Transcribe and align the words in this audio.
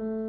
Mm. 0.00 0.14
you. 0.18 0.23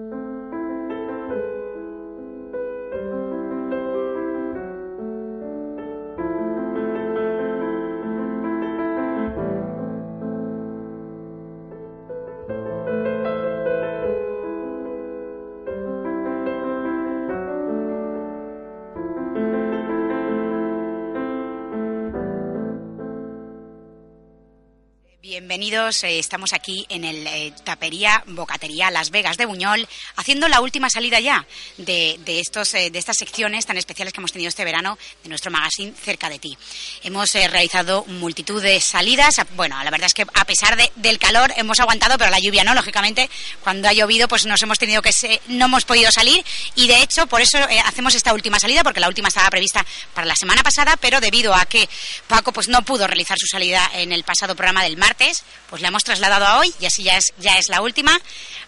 Bienvenidos, 25.38 26.02
eh, 26.05 26.17
estamos 26.17 26.54
aquí 26.54 26.86
en 26.88 27.04
el 27.04 27.27
eh, 27.27 27.52
Tapería 27.65 28.23
Bocatería 28.25 28.89
Las 28.89 29.09
Vegas 29.09 29.35
de 29.35 29.45
Buñol, 29.45 29.85
haciendo 30.15 30.47
la 30.47 30.61
última 30.61 30.89
salida 30.89 31.20
ya 31.20 31.45
de, 31.75 32.17
estos, 32.25 32.73
eh, 32.73 32.89
de 32.89 32.98
estas 32.98 33.17
secciones 33.17 33.66
tan 33.66 33.75
especiales 33.75 34.13
que 34.13 34.21
hemos 34.21 34.31
tenido 34.31 34.48
este 34.48 34.63
verano 34.63 34.98
de 35.23 35.27
nuestro 35.27 35.52
magazine 35.52 35.91
Cerca 35.91 36.30
de 36.30 36.39
ti. 36.39 36.58
Hemos 37.03 37.34
realizado 37.34 38.05
multitud 38.05 38.63
de 38.63 38.80
salidas, 38.80 39.41
bueno, 39.58 39.75
la 39.84 39.91
verdad 39.91 40.05
es 40.05 40.13
que 40.13 40.21
a 40.21 40.45
pesar 40.45 40.77
del 40.95 41.20
calor 41.20 41.52
hemos 41.58 41.81
aguantado, 41.81 42.17
pero 42.17 42.31
la 42.31 42.39
lluvia 42.39 42.63
no, 42.63 42.73
lógicamente, 42.73 43.30
cuando 43.61 43.89
ha 43.89 43.94
llovido 43.94 44.30
pues 44.30 44.45
nos 44.45 44.61
hemos 44.61 44.80
tenido 44.80 45.02
que, 45.02 45.11
no 45.49 45.66
hemos 45.66 45.83
podido 45.83 46.13
salir 46.13 46.45
y 46.75 46.88
de 46.88 47.03
hecho 47.03 47.27
por 47.27 47.41
eso 47.41 47.59
hacemos 47.83 48.16
esta 48.16 48.33
última 48.33 48.58
salida, 48.58 48.83
porque 48.83 49.02
la 49.02 49.09
última 49.09 49.27
estaba 49.27 49.49
prevista 49.49 49.86
para 50.13 50.27
la 50.27 50.36
semana 50.36 50.63
pasada, 50.63 50.95
pero 50.95 51.20
debido 51.20 51.53
a 51.53 51.66
que 51.66 51.89
Paco 52.30 52.53
pues 52.53 52.70
no 52.70 52.86
pudo 52.86 53.05
realizar 53.05 53.38
su 53.38 53.47
salida 53.47 53.91
en 53.95 54.13
el 54.13 54.23
pasado 54.23 54.55
programa 54.55 54.81
del 54.86 54.95
martes, 54.95 55.24
pues 55.70 55.81
la 55.81 55.89
hemos 55.89 56.03
trasladado 56.03 56.45
a 56.45 56.59
hoy 56.59 56.73
y 56.79 56.85
así 56.85 57.03
ya 57.03 57.17
es, 57.17 57.33
ya 57.38 57.57
es 57.57 57.70
la 57.70 57.81
última. 57.81 58.20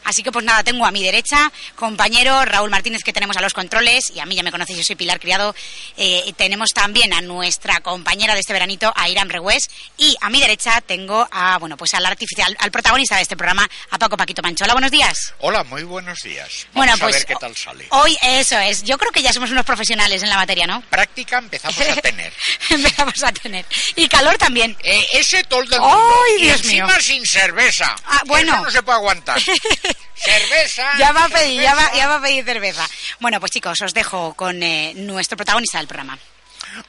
Así 0.03 0.23
que 0.23 0.31
pues 0.31 0.45
nada, 0.45 0.63
tengo 0.63 0.85
a 0.85 0.91
mi 0.91 1.03
derecha 1.03 1.51
compañero 1.75 2.45
Raúl 2.45 2.69
Martínez 2.69 3.03
que 3.03 3.11
tenemos 3.11 3.35
a 3.35 3.41
los 3.41 3.53
controles 3.53 4.11
y 4.15 4.19
a 4.19 4.25
mí 4.25 4.35
ya 4.35 4.43
me 4.43 4.51
conocéis, 4.51 4.79
yo 4.79 4.83
soy 4.83 4.95
Pilar 4.95 5.19
Criado. 5.19 5.53
Eh, 5.97 6.31
tenemos 6.37 6.69
también 6.69 7.13
a 7.13 7.21
nuestra 7.21 7.81
compañera 7.81 8.33
de 8.33 8.39
este 8.39 8.53
veranito, 8.53 8.93
a 8.95 9.09
Irán 9.09 9.29
Regués 9.29 9.69
y 9.97 10.15
a 10.21 10.29
mi 10.29 10.39
derecha 10.39 10.81
tengo 10.81 11.27
a, 11.29 11.57
bueno, 11.57 11.75
pues 11.75 11.93
al 11.93 12.05
artificial, 12.05 12.55
al 12.59 12.71
protagonista 12.71 13.17
de 13.17 13.23
este 13.23 13.35
programa, 13.35 13.67
a 13.91 13.97
Paco 13.97 14.15
Paquito 14.15 14.41
Panchola. 14.41 14.73
Buenos 14.73 14.91
días. 14.91 15.33
Hola, 15.39 15.63
muy 15.65 15.83
buenos 15.83 16.19
días. 16.19 16.67
bueno, 16.73 16.93
pues 16.99 17.15
a 17.15 17.17
ver 17.17 17.25
qué 17.25 17.35
tal 17.35 17.55
sale. 17.55 17.87
Hoy 17.89 18.17
eso 18.21 18.57
es, 18.59 18.83
yo 18.83 18.97
creo 18.97 19.11
que 19.11 19.21
ya 19.21 19.33
somos 19.33 19.51
unos 19.51 19.65
profesionales 19.65 20.23
en 20.23 20.29
la 20.29 20.37
materia, 20.37 20.65
¿no? 20.67 20.81
Práctica 20.89 21.37
empezamos 21.39 21.79
a 21.79 21.95
tener. 22.01 22.33
empezamos 22.69 23.23
a 23.23 23.31
tener. 23.31 23.65
Y 23.95 24.07
calor 24.07 24.37
también. 24.37 24.77
Eh, 24.83 25.05
ese 25.13 25.43
mundo. 25.49 25.77
¡Ay, 25.81 26.46
Dios 26.47 26.63
y 26.63 26.67
encima 26.67 26.99
sin 26.99 27.25
cerveza. 27.25 27.95
Ah, 28.05 28.21
bueno. 28.25 28.53
Eso 28.53 28.63
no 28.63 28.71
se 28.71 28.83
puede 28.83 28.97
aguantar. 28.97 29.39
cerveza. 30.15 30.97
Ya 30.97 31.11
va 31.11 31.25
a 31.25 31.29
pedir, 31.29 31.61
ya 31.61 31.75
va, 31.75 31.93
ya 31.93 32.07
va, 32.07 32.15
a 32.15 32.21
pedir 32.21 32.43
cerveza. 32.45 32.87
Bueno, 33.19 33.39
pues 33.39 33.51
chicos, 33.51 33.81
os 33.81 33.93
dejo 33.93 34.33
con 34.33 34.61
eh, 34.63 34.93
nuestro 34.95 35.37
protagonista 35.37 35.77
del 35.77 35.87
programa. 35.87 36.17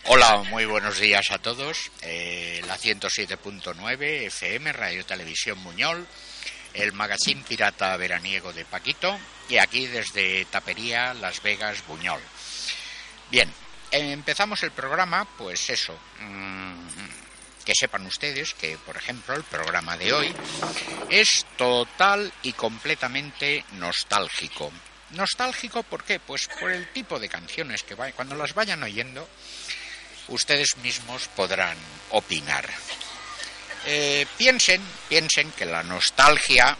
Hola, 0.04 0.42
muy 0.50 0.64
buenos 0.64 0.98
días 0.98 1.30
a 1.30 1.38
todos. 1.38 1.90
Eh, 2.02 2.62
la 2.66 2.78
107.9 2.78 4.26
FM, 4.26 4.72
Radio 4.72 5.04
Televisión 5.04 5.58
Muñol, 5.58 6.06
el 6.74 6.92
magazine 6.92 7.42
pirata 7.46 7.96
veraniego 7.96 8.52
de 8.52 8.64
Paquito 8.64 9.18
y 9.48 9.58
aquí 9.58 9.86
desde 9.86 10.44
Tapería, 10.46 11.14
Las 11.14 11.42
Vegas, 11.42 11.86
Buñol. 11.86 12.20
Bien, 13.30 13.52
empezamos 13.90 14.62
el 14.62 14.72
programa, 14.72 15.26
pues 15.36 15.70
eso. 15.70 15.98
Mm, 16.20 16.88
que 17.68 17.74
sepan 17.74 18.06
ustedes 18.06 18.54
que, 18.54 18.78
por 18.78 18.96
ejemplo, 18.96 19.34
el 19.34 19.44
programa 19.44 19.98
de 19.98 20.10
hoy 20.14 20.34
es 21.10 21.44
total 21.58 22.32
y 22.42 22.54
completamente 22.54 23.62
nostálgico. 23.72 24.72
Nostálgico, 25.10 25.82
¿por 25.82 26.02
qué? 26.02 26.18
Pues 26.18 26.48
por 26.58 26.70
el 26.70 26.90
tipo 26.94 27.18
de 27.18 27.28
canciones 27.28 27.82
que 27.82 27.94
vayan, 27.94 28.16
cuando 28.16 28.36
las 28.36 28.54
vayan 28.54 28.82
oyendo, 28.82 29.28
ustedes 30.28 30.78
mismos 30.78 31.28
podrán 31.36 31.76
opinar. 32.08 32.66
Eh, 33.84 34.24
piensen, 34.38 34.80
piensen 35.06 35.50
que 35.52 35.66
la 35.66 35.82
nostalgia, 35.82 36.74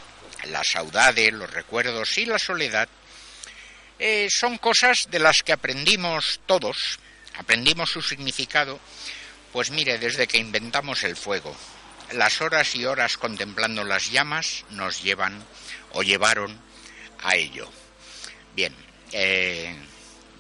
la 0.45 0.65
saudade, 0.65 1.31
los 1.31 1.51
recuerdos 1.51 2.17
y 2.17 2.25
la 2.25 2.39
soledad 2.39 2.89
eh, 3.99 4.29
son 4.31 4.57
cosas 4.57 5.09
de 5.11 5.19
las 5.19 5.43
que 5.43 5.53
aprendimos 5.53 6.41
todos, 6.47 6.99
aprendimos 7.37 7.91
su 7.91 8.01
significado 8.01 8.81
pues 9.53 9.71
mire, 9.71 9.99
desde 9.99 10.27
que 10.27 10.39
inventamos 10.39 11.05
el 11.05 11.17
fuego, 11.17 11.57
las 12.13 12.41
horas 12.41 12.75
y 12.75 12.85
horas 12.85 13.17
contemplando 13.17 13.85
las 13.85 14.11
llamas 14.11 14.65
nos 14.71 15.03
llevan 15.03 15.45
o 15.93 16.03
llevaron 16.03 16.59
a 17.23 17.37
ello. 17.37 17.71
Bien, 18.55 18.75
eh, 19.13 19.75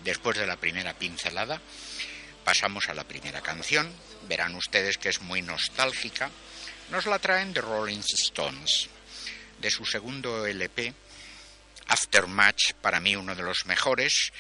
después 0.04 0.36
de 0.38 0.46
la 0.46 0.56
primera 0.56 0.94
pincelada, 0.94 1.60
pasamos 2.44 2.88
a 2.88 2.94
la 2.94 3.04
primera 3.04 3.42
canción. 3.42 3.92
Verán 4.28 4.54
ustedes 4.54 4.98
que 4.98 5.08
es 5.08 5.20
muy 5.20 5.42
nostálgica. 5.42 6.30
Nos 6.90 7.06
la 7.06 7.18
traen 7.18 7.52
de 7.52 7.60
Rolling 7.60 8.00
Stones, 8.00 8.88
de 9.60 9.70
su 9.70 9.84
segundo 9.84 10.46
LP, 10.46 10.94
Aftermatch, 11.88 12.72
para 12.80 13.00
mí 13.00 13.16
uno 13.16 13.34
de 13.34 13.42
los 13.42 13.66
mejores. 13.66 14.32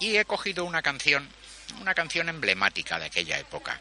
Y 0.00 0.16
he 0.16 0.24
cogido 0.24 0.64
una 0.64 0.82
canción 0.82 1.28
una 1.80 1.94
canción 1.94 2.28
emblemática 2.28 2.98
de 2.98 3.06
aquella 3.06 3.38
época. 3.38 3.80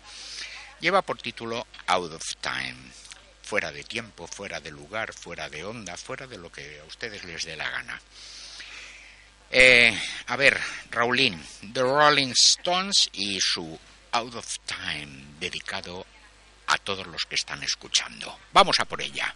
Lleva 0.80 1.02
por 1.02 1.18
título 1.18 1.68
Out 1.88 2.14
of 2.14 2.36
Time, 2.42 2.76
fuera 3.42 3.72
de 3.72 3.84
tiempo, 3.84 4.28
fuera 4.28 4.60
de 4.60 4.72
lugar, 4.72 5.14
fuera 5.14 5.50
de 5.50 5.64
onda, 5.64 5.96
fuera 5.98 6.28
de 6.28 6.38
lo 6.38 6.52
que 6.52 6.80
a 6.80 6.86
ustedes 6.86 7.24
les 7.24 7.44
dé 7.46 7.56
la 7.56 7.70
gana. 7.70 8.02
Eh, 9.52 9.98
a 10.28 10.36
ver, 10.36 10.60
Raulín, 10.90 11.42
The 11.74 11.82
Rolling 11.82 12.32
Stones 12.32 13.10
y 13.14 13.40
su 13.40 13.80
Out 14.12 14.36
of 14.36 14.58
Time, 14.66 15.38
dedicado 15.40 16.06
a 16.68 16.78
todos 16.78 17.06
los 17.08 17.26
que 17.26 17.36
están 17.36 17.64
escuchando. 17.64 18.40
Vamos 18.52 18.80
a 18.80 18.86
por 18.86 19.02
ella. 19.02 19.34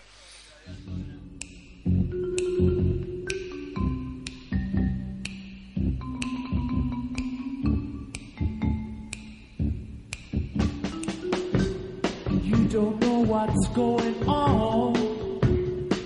Don't 12.69 13.00
know 13.02 13.22
what's 13.22 13.68
going 13.69 14.28
on. 14.28 14.94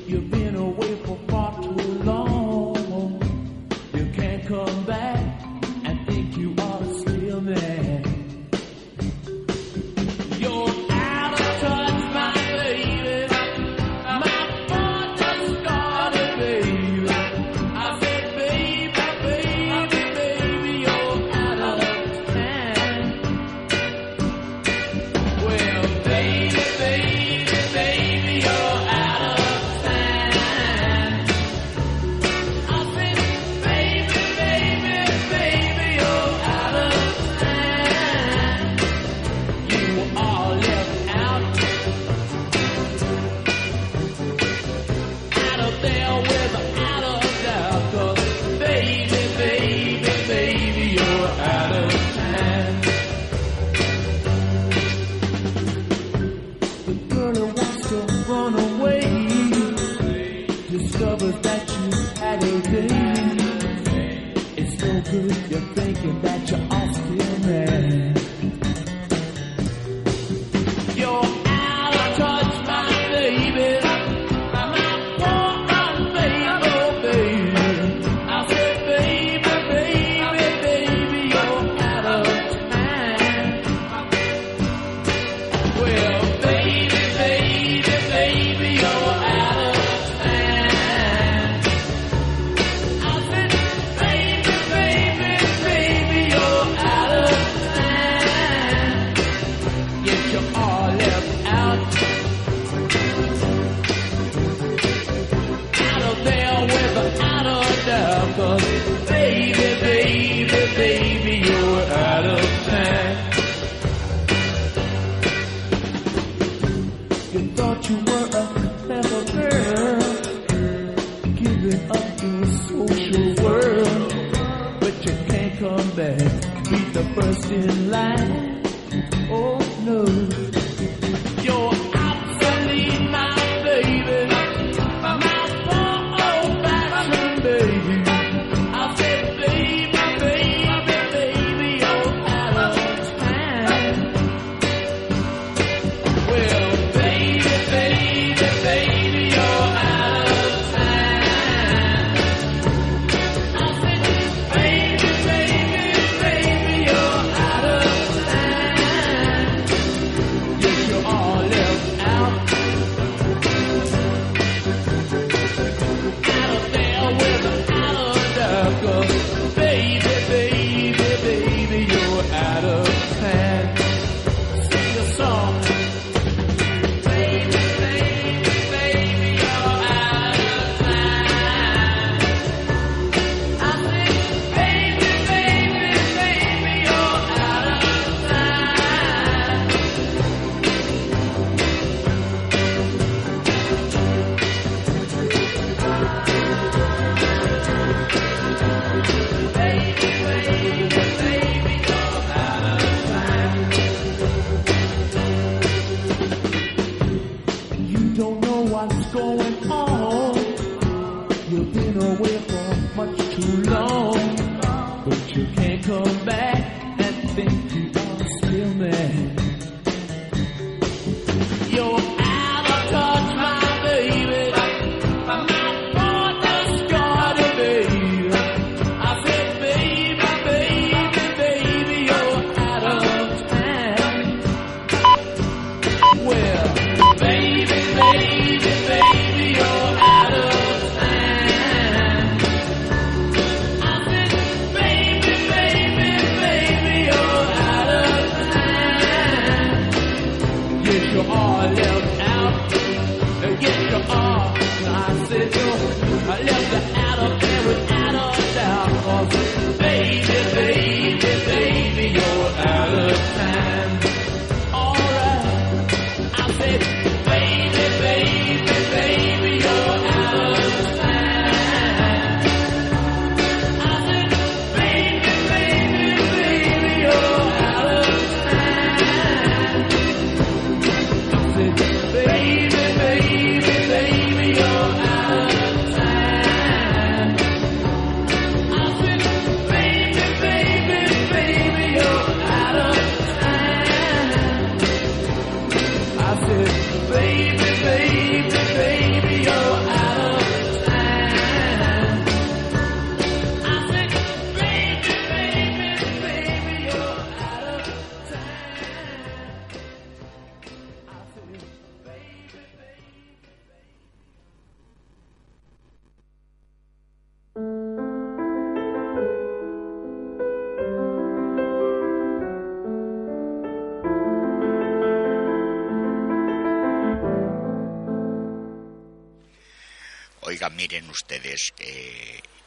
You've 0.07 0.31
been 0.31 0.55
away 0.55 0.95
for 1.03 1.17
far 1.27 1.61
too 1.61 1.93
long. 2.03 3.21
You 3.93 4.05
can't 4.13 4.45
come 4.47 4.85
back 4.85 5.12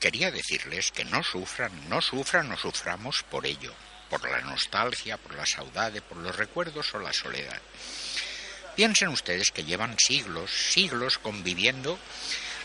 quería 0.06 0.30
decirles 0.30 0.92
que 0.92 1.04
no 1.04 1.20
sufran, 1.24 1.72
no 1.88 2.00
sufran, 2.00 2.48
no 2.48 2.56
suframos 2.56 3.24
por 3.24 3.44
ello, 3.44 3.74
por 4.08 4.22
la 4.30 4.40
nostalgia, 4.42 5.16
por 5.16 5.34
la 5.34 5.44
saudade, 5.44 6.00
por 6.00 6.18
los 6.18 6.36
recuerdos 6.36 6.94
o 6.94 7.00
la 7.00 7.12
soledad. 7.12 7.60
Piensen 8.76 9.08
ustedes 9.08 9.50
que 9.50 9.64
llevan 9.64 9.98
siglos, 9.98 10.52
siglos 10.52 11.18
conviviendo, 11.18 11.98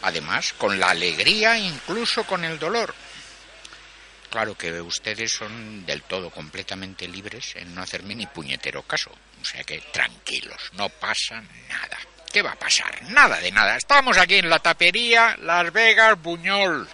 además, 0.03 0.53
con 0.53 0.79
la 0.79 0.91
alegría, 0.91 1.57
incluso 1.57 2.25
con 2.25 2.45
el 2.45 2.59
dolor. 2.59 2.93
Claro 4.29 4.55
que 4.55 4.79
ustedes 4.79 5.31
son 5.31 5.83
del 5.83 6.03
todo 6.03 6.29
completamente 6.29 7.07
libres 7.07 7.55
en 7.55 7.73
no 7.73 7.81
hacerme 7.81 8.13
ni 8.13 8.27
puñetero 8.27 8.83
caso. 8.83 9.09
O 9.41 9.45
sea 9.45 9.63
que 9.63 9.79
tranquilos, 9.91 10.69
no 10.73 10.89
pasa 10.89 11.41
nada. 11.67 11.97
¿Qué 12.31 12.41
va 12.41 12.51
a 12.51 12.59
pasar? 12.59 13.03
Nada 13.09 13.41
de 13.41 13.51
nada. 13.51 13.75
Estamos 13.75 14.17
aquí 14.17 14.35
en 14.35 14.49
la 14.49 14.59
tapería 14.59 15.35
Las 15.41 15.73
Vegas 15.73 16.21
Buñol. 16.21 16.87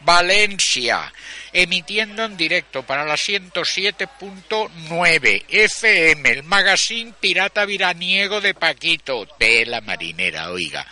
Valencia, 0.00 1.12
emitiendo 1.52 2.24
en 2.24 2.36
directo 2.36 2.84
para 2.84 3.04
la 3.04 3.14
107.9 3.14 5.44
FM, 5.48 6.30
el 6.30 6.42
magazine 6.44 7.12
pirata 7.18 7.64
viraniego 7.64 8.40
de 8.40 8.54
Paquito, 8.54 9.26
de 9.38 9.66
la 9.66 9.80
marinera, 9.80 10.50
oiga. 10.50 10.86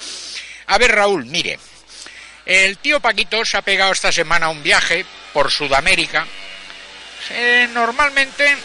A 0.66 0.78
ver, 0.78 0.92
Raúl, 0.92 1.26
mire, 1.26 1.58
el 2.44 2.78
tío 2.78 3.00
Paquito 3.00 3.44
se 3.44 3.56
ha 3.56 3.62
pegado 3.62 3.92
esta 3.92 4.12
semana 4.12 4.46
a 4.46 4.50
un 4.50 4.62
viaje 4.62 5.04
por 5.32 5.50
Sudamérica. 5.50 6.26
Eh, 7.30 7.68
normalmente 7.72 8.56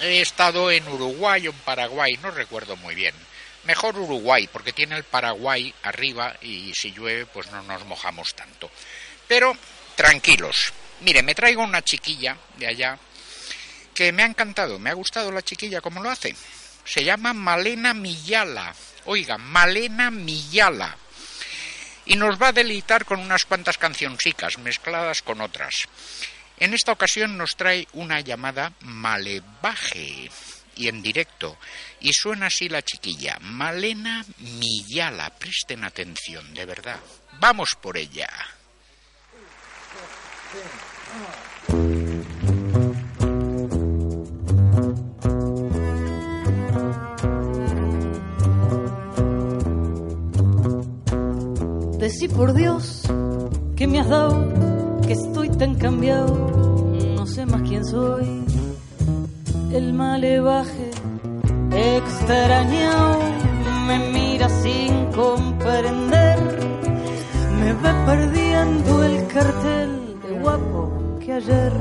he 0.00 0.20
estado 0.20 0.70
en 0.70 0.86
Uruguay 0.88 1.48
o 1.48 1.52
en 1.52 1.58
Paraguay, 1.58 2.18
no 2.22 2.30
recuerdo 2.30 2.76
muy 2.76 2.94
bien. 2.94 3.14
Mejor 3.64 3.98
Uruguay, 3.98 4.48
porque 4.52 4.72
tiene 4.72 4.96
el 4.96 5.04
Paraguay 5.04 5.74
arriba 5.82 6.36
y 6.40 6.72
si 6.74 6.92
llueve, 6.92 7.26
pues 7.26 7.50
no 7.50 7.62
nos 7.62 7.84
mojamos 7.84 8.34
tanto. 8.34 8.70
Pero 9.28 9.56
tranquilos. 9.96 10.72
Mire, 11.00 11.22
me 11.22 11.34
traigo 11.34 11.62
una 11.62 11.82
chiquilla 11.82 12.36
de 12.56 12.66
allá 12.66 12.98
que 13.94 14.12
me 14.12 14.22
ha 14.22 14.26
encantado, 14.26 14.78
me 14.78 14.90
ha 14.90 14.94
gustado 14.94 15.32
la 15.32 15.42
chiquilla 15.42 15.80
como 15.80 16.02
lo 16.02 16.10
hace. 16.10 16.36
Se 16.84 17.02
llama 17.02 17.32
Malena 17.32 17.94
Millala. 17.94 18.74
Oiga, 19.06 19.38
Malena 19.38 20.10
Millala. 20.10 20.96
Y 22.04 22.16
nos 22.16 22.40
va 22.40 22.48
a 22.48 22.52
deleitar 22.52 23.04
con 23.04 23.20
unas 23.20 23.46
cuantas 23.46 23.78
cancioncicas 23.78 24.58
mezcladas 24.58 25.22
con 25.22 25.40
otras. 25.40 25.88
En 26.58 26.72
esta 26.72 26.92
ocasión 26.92 27.36
nos 27.36 27.56
trae 27.56 27.88
una 27.94 28.20
llamada 28.20 28.72
Malevaje 28.80 30.30
y 30.76 30.88
en 30.88 31.02
directo. 31.02 31.58
Y 32.00 32.12
suena 32.12 32.46
así 32.46 32.68
la 32.68 32.82
chiquilla, 32.82 33.38
Malena 33.40 34.24
Millala. 34.38 35.30
Presten 35.30 35.84
atención, 35.84 36.54
de 36.54 36.66
verdad. 36.66 37.00
Vamos 37.40 37.74
por 37.80 37.96
ella. 37.96 38.28
Decí 51.98 52.28
por 52.28 52.52
Dios 52.52 53.02
que 53.74 53.88
me 53.88 53.98
has 53.98 54.08
dado, 54.08 54.46
que 55.04 55.14
estoy 55.14 55.50
tan 55.50 55.74
cambiado, 55.74 56.94
no 57.16 57.26
sé 57.26 57.44
más 57.46 57.62
quién 57.62 57.84
soy. 57.84 58.44
El 59.72 59.92
malevaje 59.92 60.90
extrañado 61.72 63.18
me 63.88 63.98
mira 64.10 64.48
sin 64.48 65.06
comprender, 65.06 66.38
me 67.60 67.72
va 67.72 68.06
perdiendo 68.06 69.02
el 69.02 69.26
cartel 69.26 70.05
guapo 70.46 70.92
que 71.18 71.32
ayer 71.32 71.72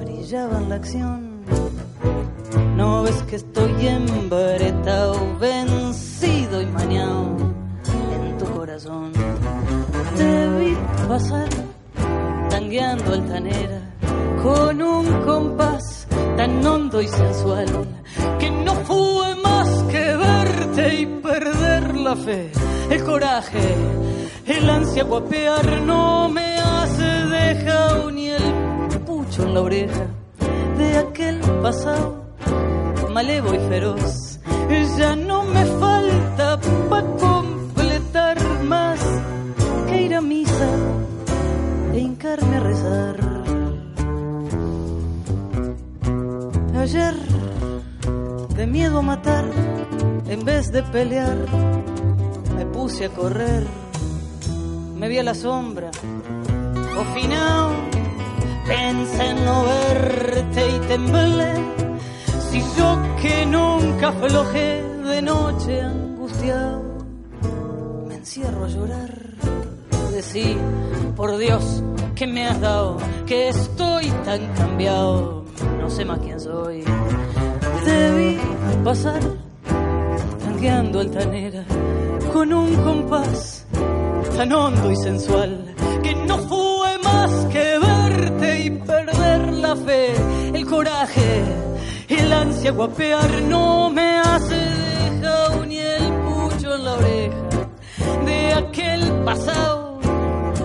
brillaba 0.00 0.58
en 0.58 0.68
la 0.68 0.74
acción. 0.74 1.18
No 2.76 3.04
ves 3.04 3.22
que 3.28 3.36
estoy 3.36 3.86
embaretado, 3.86 5.14
vencido 5.38 6.60
y 6.60 6.66
mañado 6.66 7.36
en 8.24 8.38
tu 8.38 8.46
corazón. 8.56 9.12
Te 10.16 10.48
vi 10.56 10.76
pasar 11.06 11.48
tangueando 12.50 13.12
altanera 13.12 13.80
con 14.42 14.82
un 14.82 15.06
compás 15.24 16.08
tan 16.36 16.66
hondo 16.66 17.00
y 17.00 17.06
sensual 17.06 17.68
que 18.40 18.50
no 18.50 18.74
fue 18.88 19.28
más 19.48 19.68
que 19.92 20.04
verte 20.26 20.82
y 21.02 21.06
perder 21.06 21.94
la 21.94 22.16
fe, 22.16 22.50
el 22.90 23.04
coraje, 23.04 23.64
el 24.44 24.68
ansia 24.68 25.04
guapear 25.04 25.82
no 25.82 26.28
me 26.28 26.57
dejar 27.38 28.12
ni 28.12 28.28
el 28.28 29.00
pucho 29.06 29.42
en 29.44 29.54
la 29.54 29.60
oreja 29.60 30.06
de 30.76 30.98
aquel 30.98 31.40
pasado 31.62 32.28
malevo 33.18 33.52
y 33.52 33.58
feroz. 33.68 34.38
Ya 34.96 35.16
no 35.16 35.42
me 35.44 35.64
falta 35.64 36.58
para 36.90 37.06
completar 37.16 38.36
más 38.64 39.00
que 39.88 40.02
ir 40.02 40.14
a 40.14 40.20
misa 40.20 40.70
e 41.94 41.98
hincarme 41.98 42.56
a 42.56 42.60
rezar. 42.60 43.16
Ayer, 46.76 47.14
de 48.56 48.66
miedo 48.66 48.98
a 48.98 49.02
matar, 49.02 49.46
en 50.28 50.44
vez 50.44 50.70
de 50.70 50.82
pelear, 50.82 51.38
me 52.56 52.66
puse 52.66 53.06
a 53.06 53.08
correr. 53.10 53.64
Me 54.96 55.08
vi 55.08 55.18
a 55.18 55.22
la 55.22 55.34
sombra, 55.34 55.90
pensé 58.66 59.30
en 59.30 59.44
no 59.44 59.64
verte 59.64 60.68
y 60.68 60.78
temblé. 60.88 61.54
Si 62.50 62.60
yo 62.76 62.98
que 63.20 63.46
nunca 63.46 64.08
aflojé 64.08 64.82
de 64.82 65.22
noche 65.22 65.80
angustiado, 65.80 66.82
me 68.06 68.14
encierro 68.16 68.64
a 68.64 68.68
llorar. 68.68 69.10
Decí, 70.12 70.56
por 71.16 71.36
Dios, 71.36 71.82
que 72.14 72.26
me 72.26 72.46
has 72.46 72.60
dado, 72.60 72.98
que 73.26 73.48
estoy 73.48 74.10
tan 74.24 74.46
cambiado, 74.54 75.44
no 75.80 75.90
sé 75.90 76.04
más 76.04 76.18
quién 76.20 76.40
soy. 76.40 76.84
Vi 78.16 78.38
pasar, 78.84 79.20
tanqueando 80.44 81.00
altanera, 81.00 81.64
con 82.32 82.52
un 82.52 82.74
compás 82.76 83.66
tan 84.36 84.52
hondo 84.52 84.90
y 84.90 84.96
sensual, 84.96 85.74
que 86.02 86.14
no 86.14 86.38
fue 86.38 86.67
más 87.28 87.44
que 87.46 87.78
verte 87.78 88.60
y 88.64 88.70
perder 88.70 89.52
la 89.52 89.76
fe, 89.76 90.14
el 90.54 90.66
coraje, 90.66 91.44
el 92.08 92.32
ansia 92.32 92.72
guapear 92.72 93.42
no 93.42 93.90
me 93.90 94.18
hace 94.18 94.56
dejar 94.56 95.66
ni 95.66 95.78
el 95.78 96.12
pucho 96.24 96.74
en 96.74 96.84
la 96.84 96.92
oreja 96.94 97.36
de 98.24 98.52
aquel 98.54 99.12
pasado 99.24 100.00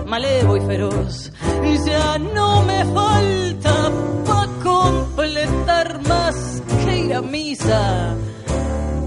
malevo 0.06 0.56
y 0.56 0.60
feroz. 0.60 1.32
Y 1.64 1.78
ya 1.88 2.18
no 2.18 2.62
me 2.62 2.84
falta 2.84 3.90
pa' 4.26 4.48
completar 4.62 6.00
más 6.08 6.62
que 6.84 6.98
ir 6.98 7.14
a 7.14 7.22
misa, 7.22 8.14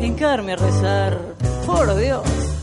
hincarme 0.01 0.53
a 0.53 0.55
rezar, 0.57 1.19
por 1.65 1.95
Dios. 1.95 2.56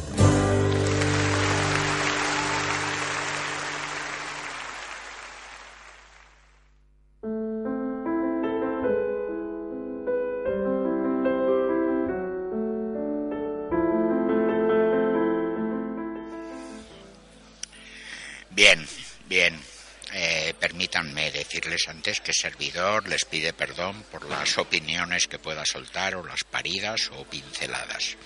Permítanme 20.85 21.33
decirles 21.33 21.89
antes 21.89 22.21
que 22.21 22.35
servidor 22.35 23.09
les 23.09 23.25
pide 23.25 23.55
perdón 23.55 24.05
por 24.13 24.29
las 24.29 24.59
opiniones 24.59 25.27
que 25.27 25.39
pueda 25.39 25.65
soltar 25.65 26.15
o 26.15 26.23
las 26.23 26.45
paridas 26.45 27.09
o 27.17 27.25
pinceladas. 27.25 28.19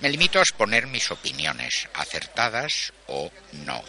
Me 0.00 0.10
limito 0.10 0.38
a 0.38 0.42
exponer 0.42 0.86
mis 0.88 1.10
opiniones, 1.10 1.88
acertadas 1.94 2.92
o 3.06 3.32
no. 3.64 3.82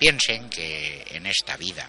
Piensen 0.00 0.50
que 0.50 1.06
en 1.10 1.26
esta 1.26 1.56
vida 1.56 1.88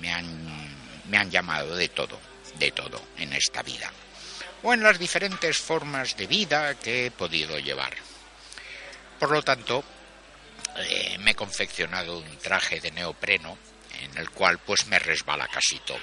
me 0.00 0.12
han, 0.12 1.06
me 1.08 1.18
han 1.18 1.30
llamado 1.30 1.76
de 1.76 1.88
todo, 1.90 2.18
de 2.58 2.72
todo 2.72 3.00
en 3.18 3.34
esta 3.34 3.62
vida, 3.62 3.88
o 4.64 4.74
en 4.74 4.82
las 4.82 4.98
diferentes 4.98 5.58
formas 5.58 6.16
de 6.16 6.26
vida 6.26 6.74
que 6.74 7.06
he 7.06 7.10
podido 7.12 7.56
llevar. 7.60 7.94
Por 9.20 9.30
lo 9.30 9.42
tanto, 9.42 9.84
eh, 10.76 11.16
me 11.18 11.32
he 11.32 11.34
confeccionado 11.34 12.18
un 12.18 12.38
traje 12.38 12.80
de 12.80 12.90
neopreno 12.90 13.56
en 14.00 14.18
el 14.18 14.30
cual 14.30 14.58
pues 14.58 14.86
me 14.86 14.98
resbala 14.98 15.48
casi 15.48 15.78
todo. 15.80 15.98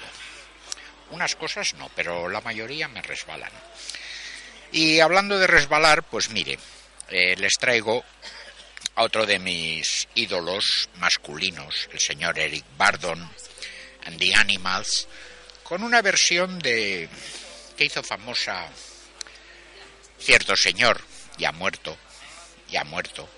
Unas 1.10 1.36
cosas 1.36 1.74
no, 1.74 1.90
pero 1.94 2.28
la 2.28 2.40
mayoría 2.40 2.88
me 2.88 3.02
resbalan. 3.02 3.52
Y 4.72 5.00
hablando 5.00 5.38
de 5.38 5.46
resbalar, 5.46 6.02
pues 6.04 6.30
mire, 6.30 6.58
eh, 7.10 7.36
les 7.36 7.52
traigo 7.60 8.02
a 8.94 9.02
otro 9.02 9.26
de 9.26 9.38
mis 9.38 10.08
ídolos 10.14 10.88
masculinos, 10.96 11.88
el 11.92 12.00
señor 12.00 12.38
Eric 12.38 12.64
Bardon 12.76 13.30
and 14.06 14.18
the 14.18 14.34
Animals, 14.34 15.06
con 15.62 15.82
una 15.82 16.00
versión 16.00 16.58
de 16.58 17.08
que 17.76 17.84
hizo 17.84 18.02
famosa 18.02 18.68
cierto 20.18 20.56
señor, 20.56 21.00
ya 21.36 21.52
muerto, 21.52 21.96
ya 22.70 22.84
muerto, 22.84 23.28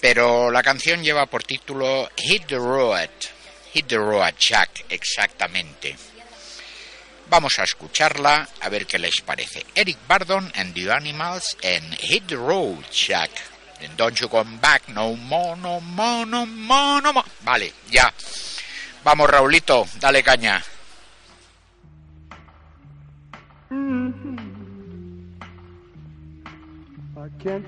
pero 0.00 0.50
la 0.50 0.62
canción 0.62 1.02
lleva 1.02 1.26
por 1.26 1.42
título 1.42 2.08
Hit 2.16 2.46
the 2.46 2.56
Road, 2.56 3.08
Hit 3.72 3.86
the 3.86 3.96
Road 3.96 4.34
Jack, 4.38 4.84
exactamente. 4.88 5.96
Vamos 7.30 7.58
a 7.58 7.64
escucharla 7.64 8.48
a 8.60 8.68
ver 8.68 8.86
qué 8.86 8.98
les 8.98 9.20
parece. 9.20 9.66
Eric 9.74 9.98
Bardon 10.06 10.50
and 10.54 10.74
the 10.74 10.90
Animals 10.90 11.56
and 11.62 11.94
Hit 11.96 12.26
the 12.26 12.36
Road 12.36 12.84
Jack. 12.90 13.30
And 13.80 13.96
don't 13.96 14.18
you 14.18 14.28
come 14.28 14.58
back 14.60 14.88
no 14.88 15.14
more, 15.14 15.56
no 15.56 15.80
more, 15.80 16.26
no 16.26 16.46
more, 16.46 17.02
no 17.02 17.12
more. 17.12 17.26
Vale, 17.42 17.72
ya. 17.90 18.12
Vamos, 19.04 19.30
Raulito, 19.30 19.86
dale 20.00 20.22
caña. 20.22 20.62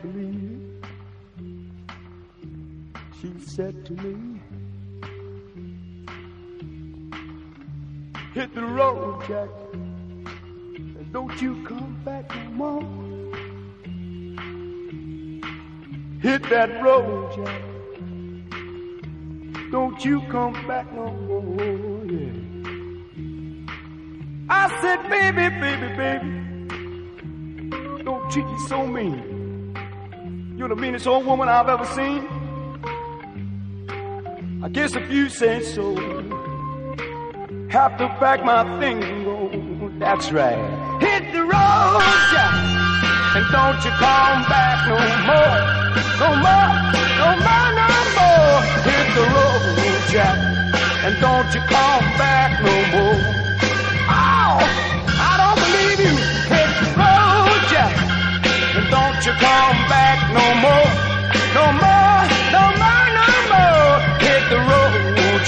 Believe 0.03 0.70
she 3.21 3.33
said 3.39 3.85
to 3.85 3.93
me, 3.93 4.41
Hit 8.33 8.55
the 8.55 8.63
road, 8.63 9.23
Jack, 9.27 9.49
and 9.75 11.13
don't 11.13 11.43
you 11.43 11.63
come 11.67 12.01
back 12.05 12.35
no 12.35 12.51
more. 12.53 12.83
Hit 16.23 16.49
that 16.49 16.83
road, 16.83 17.35
Jack, 17.35 17.63
don't 19.71 20.05
you 20.05 20.23
come 20.31 20.53
back 20.67 20.91
no 20.95 21.11
more. 21.11 22.05
Yeah. 22.07 22.33
I 24.49 24.81
said, 24.81 25.09
baby, 25.11 25.49
baby, 25.61 25.89
baby, 25.97 26.31
don't 28.03 28.31
treat 28.31 28.47
me 28.47 28.59
so 28.69 28.87
mean. 28.87 29.75
You're 30.57 30.69
the 30.69 30.77
meanest 30.77 31.07
old 31.07 31.27
woman 31.27 31.49
I've 31.49 31.69
ever 31.69 31.85
seen. 31.87 32.40
I 34.63 34.69
guess 34.69 34.95
if 34.95 35.11
you 35.11 35.31
say 35.31 35.63
so, 35.63 35.95
have 37.69 37.97
to 37.97 38.09
pack 38.21 38.45
my 38.45 38.61
things 38.79 39.03
and 39.05 39.25
go. 39.25 39.91
That's 39.99 40.31
right. 40.33 40.61
Hit 41.01 41.33
the 41.33 41.41
road, 41.41 42.05
Jack, 42.29 42.53
and 43.37 43.47
don't 43.57 43.81
you 43.81 43.93
come 43.97 44.45
back 44.53 44.85
no 44.85 45.01
more, 45.25 45.57
no 46.21 46.29
more, 46.45 46.71
no 47.17 47.29
more, 47.41 47.71
no 47.81 47.89
more. 48.21 48.61
Hit 48.85 49.07
the 49.17 49.25
road, 49.33 50.01
Jack, 50.13 50.37
and 51.09 51.15
don't 51.25 51.49
you 51.55 51.63
come 51.65 52.07
back 52.21 52.61
no 52.61 52.77
more. 52.93 53.17
Oh, 54.13 54.61
I 54.61 55.33
don't 55.41 55.57
believe 55.57 56.01
you. 56.05 56.15
Hit 56.53 56.71
the 56.85 56.89
road, 57.01 57.61
Jack, 57.73 57.97
and 58.77 58.87
don't 58.93 59.21
you 59.25 59.33
come 59.41 59.79
back 59.89 60.19
no 60.37 60.45
more, 60.61 60.80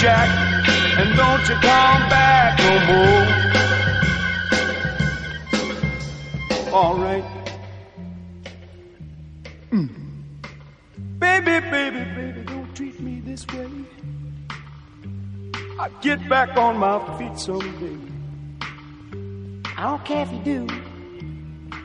Jack, 0.03 0.29
and 0.99 1.17
don't 1.17 1.49
you 1.49 1.55
come 1.55 2.09
back 2.11 2.59
no 2.59 2.75
more. 2.91 3.25
All 6.75 6.99
right. 6.99 7.25
Mm. 9.71 9.89
Baby, 11.21 11.61
baby, 11.71 12.05
baby, 12.17 12.43
don't 12.43 12.75
treat 12.75 12.99
me 12.99 13.21
this 13.21 13.47
way. 13.47 13.71
I 15.79 15.89
get 16.01 16.29
back 16.29 16.57
on 16.57 16.79
my 16.79 16.99
feet 17.17 17.39
someday. 17.39 17.97
I 19.77 19.83
don't 19.83 20.05
care 20.05 20.23
if 20.23 20.33
you 20.33 20.41
do. 20.41 20.67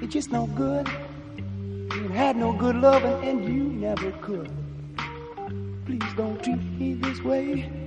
It's 0.02 0.12
just 0.12 0.32
no 0.32 0.48
good. 0.48 0.90
You 1.38 2.08
had 2.08 2.36
no 2.36 2.52
good 2.52 2.78
loving 2.78 3.24
and 3.30 3.46
you 3.46 3.66
never 3.66 4.12
could. 4.14 4.50
Please 5.86 6.14
don't 6.16 6.44
treat 6.44 6.64
me 6.80 6.96
this 6.96 7.22
way. 7.22 7.87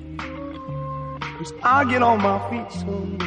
Cause 1.40 1.54
I'll 1.62 1.86
get 1.86 2.02
on 2.02 2.20
my 2.20 2.36
feet 2.50 2.70
someday. 2.70 3.24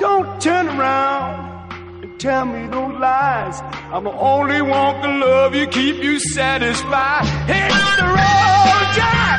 Don't 0.00 0.40
turn 0.40 0.66
around 0.66 2.02
and 2.02 2.18
tell 2.18 2.46
me 2.46 2.66
those 2.68 2.98
lies. 2.98 3.60
I'm 3.92 4.04
the 4.04 4.12
only 4.12 4.62
one 4.62 5.02
can 5.02 5.20
love 5.20 5.54
you, 5.54 5.66
keep 5.66 5.96
you 6.02 6.18
satisfied. 6.18 7.26
Hit 7.44 7.68
the 8.00 8.06
road, 8.16 8.84
Jack, 8.96 9.38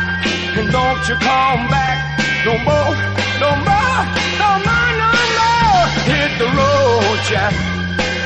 and 0.61 0.71
don't 0.71 1.01
you 1.09 1.15
come 1.17 1.65
back 1.65 1.97
no 2.45 2.53
more, 2.61 2.93
no 3.41 3.49
more, 3.65 4.01
no 4.37 4.51
more, 4.69 4.91
no 5.01 5.11
more. 5.41 5.85
Hit 6.05 6.29
the 6.37 6.45
road, 6.45 7.17
Jack, 7.25 7.53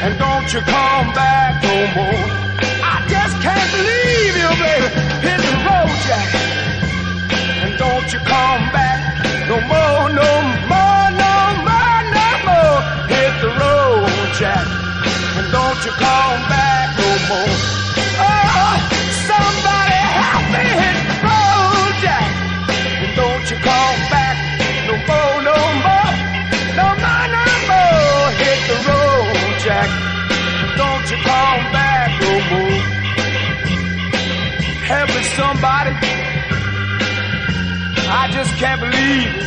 and 0.03 0.19
don't 0.19 0.47
you 0.51 0.59
come 0.59 1.07
back 1.15 1.63
no 1.63 1.75
more. 1.95 2.27
I 2.83 2.99
just 3.07 3.35
can't 3.39 3.69
believe 3.71 4.35
you, 4.43 4.51
baby. 4.59 4.87
Hit 5.23 5.39
the 5.39 5.55
road, 5.63 5.95
Jack, 6.03 6.68
don't 7.79 8.11
you 8.11 8.19
come 8.19 8.63
back 8.73 8.99
no 9.47 9.55
more, 9.61 10.09
no 10.11 10.31
more, 10.67 11.07
no 11.23 11.35
more, 11.63 12.01
no 12.17 12.27
more. 12.45 12.79
Hit 13.07 13.33
the 13.39 13.51
road, 13.61 14.33
Jack, 14.35 14.67
and 15.37 15.49
don't 15.49 15.85
you 15.85 15.91
come 15.91 16.41
back 16.51 16.97
no 16.99 17.09
more. 17.29 17.88
I 38.29 38.31
just 38.31 38.53
can't 38.57 38.79
believe 38.79 39.25
it. 39.25 39.43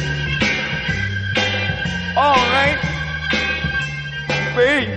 All 2.16 2.34
right, 2.34 2.80
babe. 4.56 4.90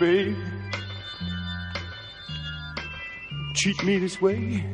Babe. 0.00 0.36
Treat 3.54 3.84
me 3.84 3.98
this 3.98 4.20
way. 4.20 4.64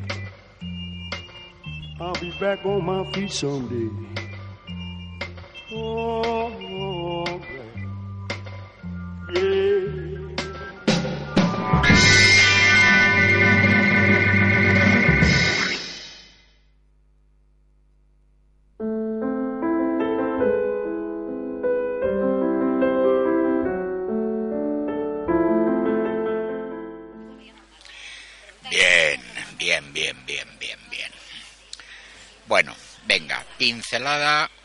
I'll 2.00 2.14
be 2.14 2.30
back 2.40 2.64
on 2.64 2.86
my 2.86 3.04
feet 3.12 3.30
someday. 3.30 3.90
Oh, 5.70 6.48
babe. 9.28 9.36
yeah. 9.36 9.81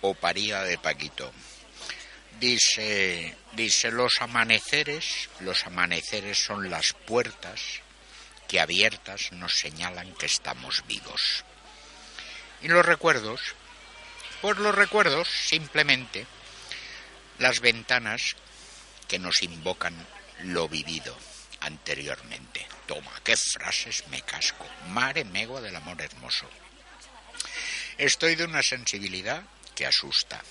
O 0.01 0.13
parida 0.15 0.63
de 0.63 0.77
Paquito. 0.77 1.31
Dice, 2.39 3.35
dice 3.53 3.91
los 3.91 4.21
amaneceres, 4.21 5.29
los 5.41 5.65
amaneceres 5.65 6.37
son 6.37 6.69
las 6.69 6.93
puertas 6.93 7.81
que 8.47 8.59
abiertas 8.59 9.31
nos 9.33 9.53
señalan 9.53 10.13
que 10.15 10.25
estamos 10.25 10.83
vivos. 10.87 11.43
Y 12.61 12.67
los 12.67 12.85
recuerdos, 12.85 13.41
pues 14.41 14.57
los 14.57 14.73
recuerdos 14.73 15.27
simplemente 15.27 16.25
las 17.37 17.59
ventanas 17.59 18.35
que 19.07 19.19
nos 19.19 19.43
invocan 19.43 19.95
lo 20.43 20.67
vivido 20.67 21.15
anteriormente. 21.61 22.65
Toma, 22.87 23.11
qué 23.23 23.35
frases 23.37 24.03
me 24.09 24.21
casco. 24.21 24.65
Mare 24.89 25.25
mego 25.25 25.61
del 25.61 25.75
amor 25.75 26.01
hermoso. 26.01 26.49
Estoy 27.97 28.35
de 28.35 28.45
una 28.45 28.61
sensibilidad 28.61 29.43
que 29.73 29.87
asusta. 29.87 30.41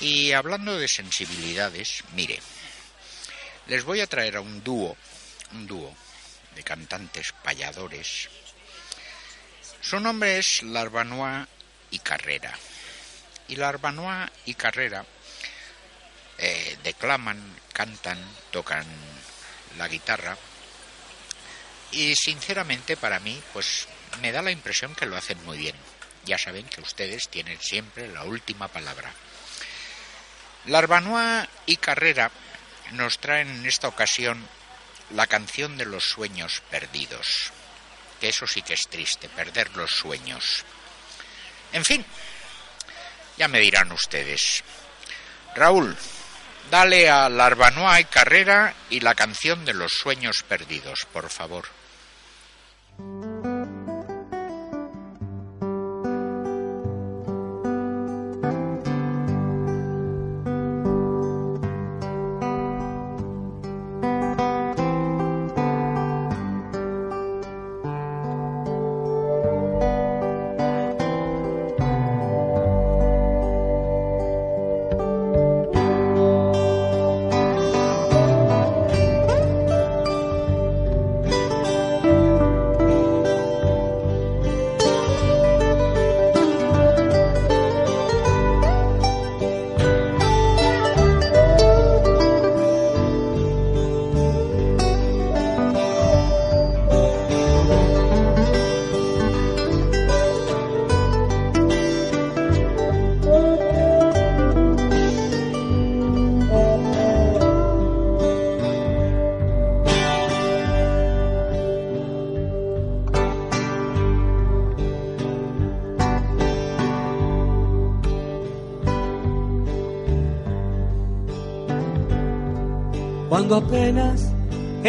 Y 0.00 0.32
hablando 0.32 0.78
de 0.78 0.88
sensibilidades, 0.88 2.02
mire, 2.14 2.40
les 3.66 3.84
voy 3.84 4.00
a 4.00 4.06
traer 4.06 4.36
a 4.36 4.40
un 4.40 4.64
dúo, 4.64 4.96
un 5.52 5.66
dúo 5.66 5.94
de 6.54 6.62
cantantes 6.62 7.32
payadores. 7.44 8.30
Su 9.82 10.00
nombre 10.00 10.38
es 10.38 10.62
Larbanois 10.62 11.46
y 11.90 11.98
Carrera. 11.98 12.56
Y 13.48 13.56
Larbanois 13.56 14.30
y 14.46 14.54
Carrera 14.54 15.04
eh, 16.38 16.78
declaman, 16.82 17.54
cantan, 17.74 18.18
tocan 18.50 18.86
la 19.76 19.88
guitarra 19.88 20.38
y 21.92 22.14
sinceramente 22.16 22.96
para 22.96 23.20
mí 23.20 23.40
pues 23.52 23.86
me 24.22 24.32
da 24.32 24.40
la 24.42 24.50
impresión 24.50 24.94
que 24.94 25.06
lo 25.06 25.16
hacen 25.16 25.42
muy 25.44 25.58
bien. 25.58 25.76
Ya 26.24 26.38
saben 26.38 26.66
que 26.66 26.80
ustedes 26.80 27.28
tienen 27.28 27.60
siempre 27.60 28.08
la 28.08 28.24
última 28.24 28.68
palabra. 28.68 29.12
Larbanois 30.66 31.48
y 31.66 31.76
Carrera 31.76 32.30
nos 32.92 33.18
traen 33.18 33.48
en 33.48 33.66
esta 33.66 33.88
ocasión 33.88 34.46
la 35.14 35.26
canción 35.26 35.76
de 35.76 35.86
los 35.86 36.04
sueños 36.04 36.62
perdidos. 36.70 37.52
Que 38.20 38.28
eso 38.28 38.46
sí 38.46 38.62
que 38.62 38.74
es 38.74 38.86
triste, 38.88 39.28
perder 39.28 39.74
los 39.76 39.90
sueños. 39.90 40.64
En 41.72 41.84
fin, 41.84 42.04
ya 43.38 43.48
me 43.48 43.60
dirán 43.60 43.90
ustedes. 43.92 44.62
Raúl, 45.54 45.96
dale 46.70 47.08
a 47.08 47.28
Larbanois 47.28 48.00
y 48.00 48.04
Carrera 48.04 48.74
y 48.90 49.00
la 49.00 49.14
canción 49.14 49.64
de 49.64 49.74
los 49.74 49.92
sueños 49.92 50.42
perdidos, 50.42 51.06
por 51.12 51.30
favor. 51.30 51.79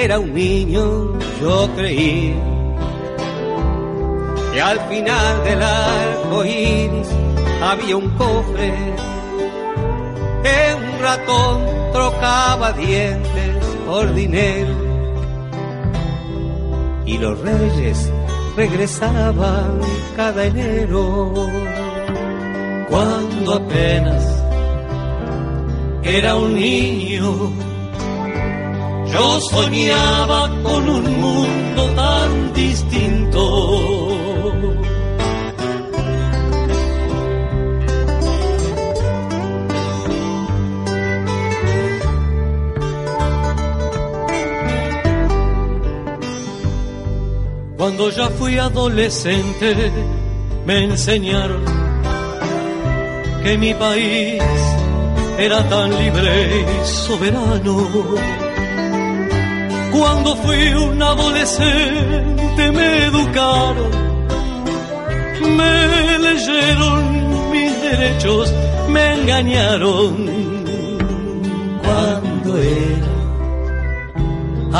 Era 0.03 0.17
un 0.19 0.33
niño, 0.33 1.13
yo 1.39 1.69
creí. 1.75 2.35
Que 4.51 4.61
al 4.61 4.79
final 4.89 5.43
del 5.43 5.61
arco 5.61 6.43
iris 6.43 7.07
había 7.61 7.97
un 7.97 8.09
cofre. 8.17 8.73
Que 10.43 10.75
un 10.75 10.99
ratón 10.99 11.65
trocaba 11.93 12.73
dientes 12.73 13.55
por 13.85 14.11
dinero. 14.15 14.75
Y 17.05 17.17
los 17.19 17.39
reyes 17.39 18.11
regresaban 18.57 19.81
cada 20.15 20.45
enero. 20.45 21.31
Cuando 22.89 23.53
apenas 23.53 24.43
era 26.03 26.35
un 26.35 26.55
niño 26.55 27.70
yo 29.13 29.41
soñaba 29.41 30.49
con 30.63 30.89
un 30.89 31.21
mundo 31.21 31.83
tan 31.95 32.53
distinto 32.53 34.11
Cuando 47.81 48.11
ya 48.11 48.29
fui 48.29 48.59
adolescente 48.59 49.91
me 50.67 50.83
enseñaron 50.83 51.65
que 53.43 53.57
mi 53.57 53.73
país 53.73 54.43
era 55.39 55.67
tan 55.67 55.89
libre 55.97 56.61
y 56.61 56.87
soberano. 56.87 58.40
Cuando 59.91 60.35
fui 60.37 60.73
un 60.73 61.01
adolescente 61.01 62.71
me 62.71 63.05
educaron, 63.05 63.91
me 65.57 66.17
leyeron 66.17 67.51
mis 67.51 67.81
derechos, 67.81 68.53
me 68.89 69.13
engañaron. 69.15 70.11
Cuando 71.83 72.57
era 72.57 73.11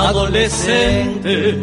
adolescente 0.08 1.60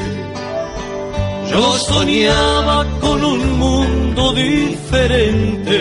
yo 1.50 1.72
soñaba 1.78 2.84
con 3.00 3.24
un 3.24 3.58
mundo 3.58 4.32
diferente. 4.34 5.78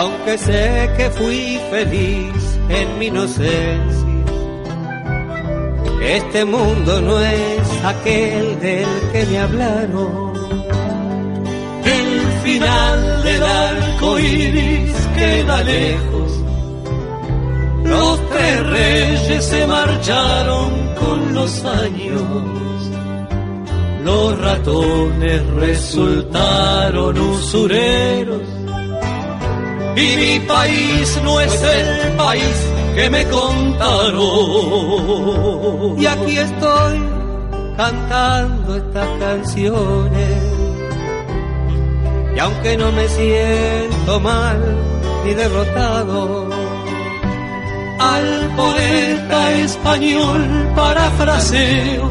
Aunque 0.00 0.38
sé 0.38 0.90
que 0.96 1.10
fui 1.10 1.60
feliz 1.70 2.42
en 2.68 2.98
mi 2.98 3.06
inocencia, 3.06 4.14
este 6.02 6.44
mundo 6.44 7.00
no 7.00 7.20
es 7.20 7.84
aquel 7.84 8.58
del 8.60 8.88
que 9.12 9.26
me 9.26 9.38
hablaron 9.38 10.30
final 12.42 13.22
del 13.22 13.42
arco 13.42 14.18
iris 14.18 14.94
queda 15.16 15.62
lejos. 15.62 16.30
Los 17.84 18.28
tres 18.30 18.66
reyes 18.66 19.44
se 19.44 19.66
marcharon 19.66 20.70
con 21.00 21.34
los 21.34 21.64
años. 21.64 22.22
Los 24.04 24.40
ratones 24.40 25.46
resultaron 25.54 27.18
usureros. 27.18 28.59
Y 30.00 30.16
mi 30.16 30.40
país 30.46 31.20
no 31.22 31.40
es 31.40 31.62
el 31.62 32.12
país 32.16 32.56
que 32.94 33.10
me 33.10 33.24
contaron. 33.26 34.20
Y 36.00 36.06
aquí 36.06 36.38
estoy 36.38 36.98
cantando 37.76 38.76
estas 38.76 39.08
canciones 39.18 40.50
y 42.34 42.38
aunque 42.38 42.76
no 42.76 42.92
me 42.92 43.08
siento 43.08 44.20
mal 44.20 44.58
ni 45.24 45.34
derrotado, 45.34 46.48
al 47.98 48.50
poeta 48.56 49.52
español 49.52 50.72
parafraseo 50.74 52.08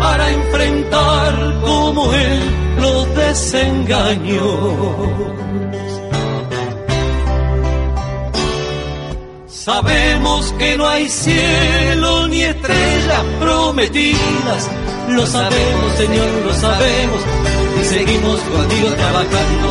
para 0.00 0.30
enfrentar 0.30 1.60
como 1.62 2.12
él 2.12 2.40
los 2.80 3.14
desengaños. 3.14 4.46
Sabemos 9.66 10.54
que 10.60 10.76
no 10.76 10.86
hay 10.86 11.08
cielo 11.08 12.28
ni 12.28 12.40
estrellas 12.40 13.24
prometidas, 13.40 14.70
lo 15.08 15.26
sabemos 15.26 15.92
Señor, 15.96 16.30
lo 16.46 16.54
sabemos, 16.54 17.20
y 17.80 17.84
seguimos 17.84 18.40
contigo 18.42 18.90
trabajando. 18.90 19.68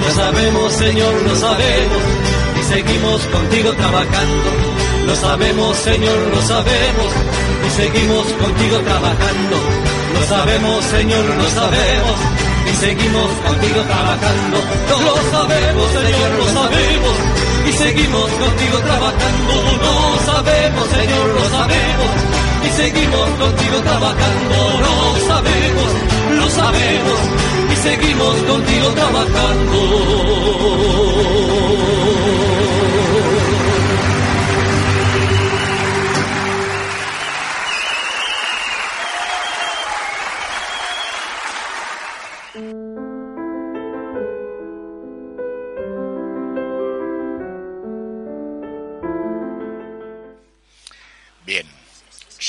Lo 0.00 0.14
sabemos, 0.14 0.72
Señor, 0.74 1.14
lo 1.26 1.34
sabemos 1.34 2.02
y 2.54 2.72
seguimos 2.72 3.20
contigo 3.34 3.72
trabajando. 3.72 4.48
Lo 5.06 5.16
sabemos, 5.16 5.76
Señor, 5.76 6.18
lo 6.32 6.42
sabemos 6.42 7.10
y 7.66 7.70
seguimos 7.82 8.24
contigo 8.34 8.78
trabajando. 8.78 9.56
Lo 10.14 10.22
sabemos, 10.24 10.84
Señor, 10.84 11.24
lo 11.24 11.50
sabemos 11.50 12.16
y 12.70 12.76
seguimos 12.76 13.30
contigo 13.44 13.80
trabajando. 13.90 14.58
Lo 15.02 15.16
sabemos, 15.32 15.90
Señor, 15.90 16.30
lo 16.38 16.46
sabemos 16.46 17.41
seguimos 17.78 18.30
contigo 18.30 18.78
trabajando. 18.78 19.54
Lo 19.82 20.18
sabemos, 20.32 20.88
Señor, 20.88 21.26
lo 21.28 21.44
sabemos 21.50 22.10
y 22.66 22.68
seguimos 22.70 23.28
contigo 23.30 23.80
trabajando. 23.82 24.56
Lo 24.84 24.94
sabemos, 25.26 25.90
lo 26.38 26.48
sabemos 26.50 27.20
y 27.72 27.76
seguimos 27.76 28.36
contigo 28.42 28.88
trabajando. 28.94 29.78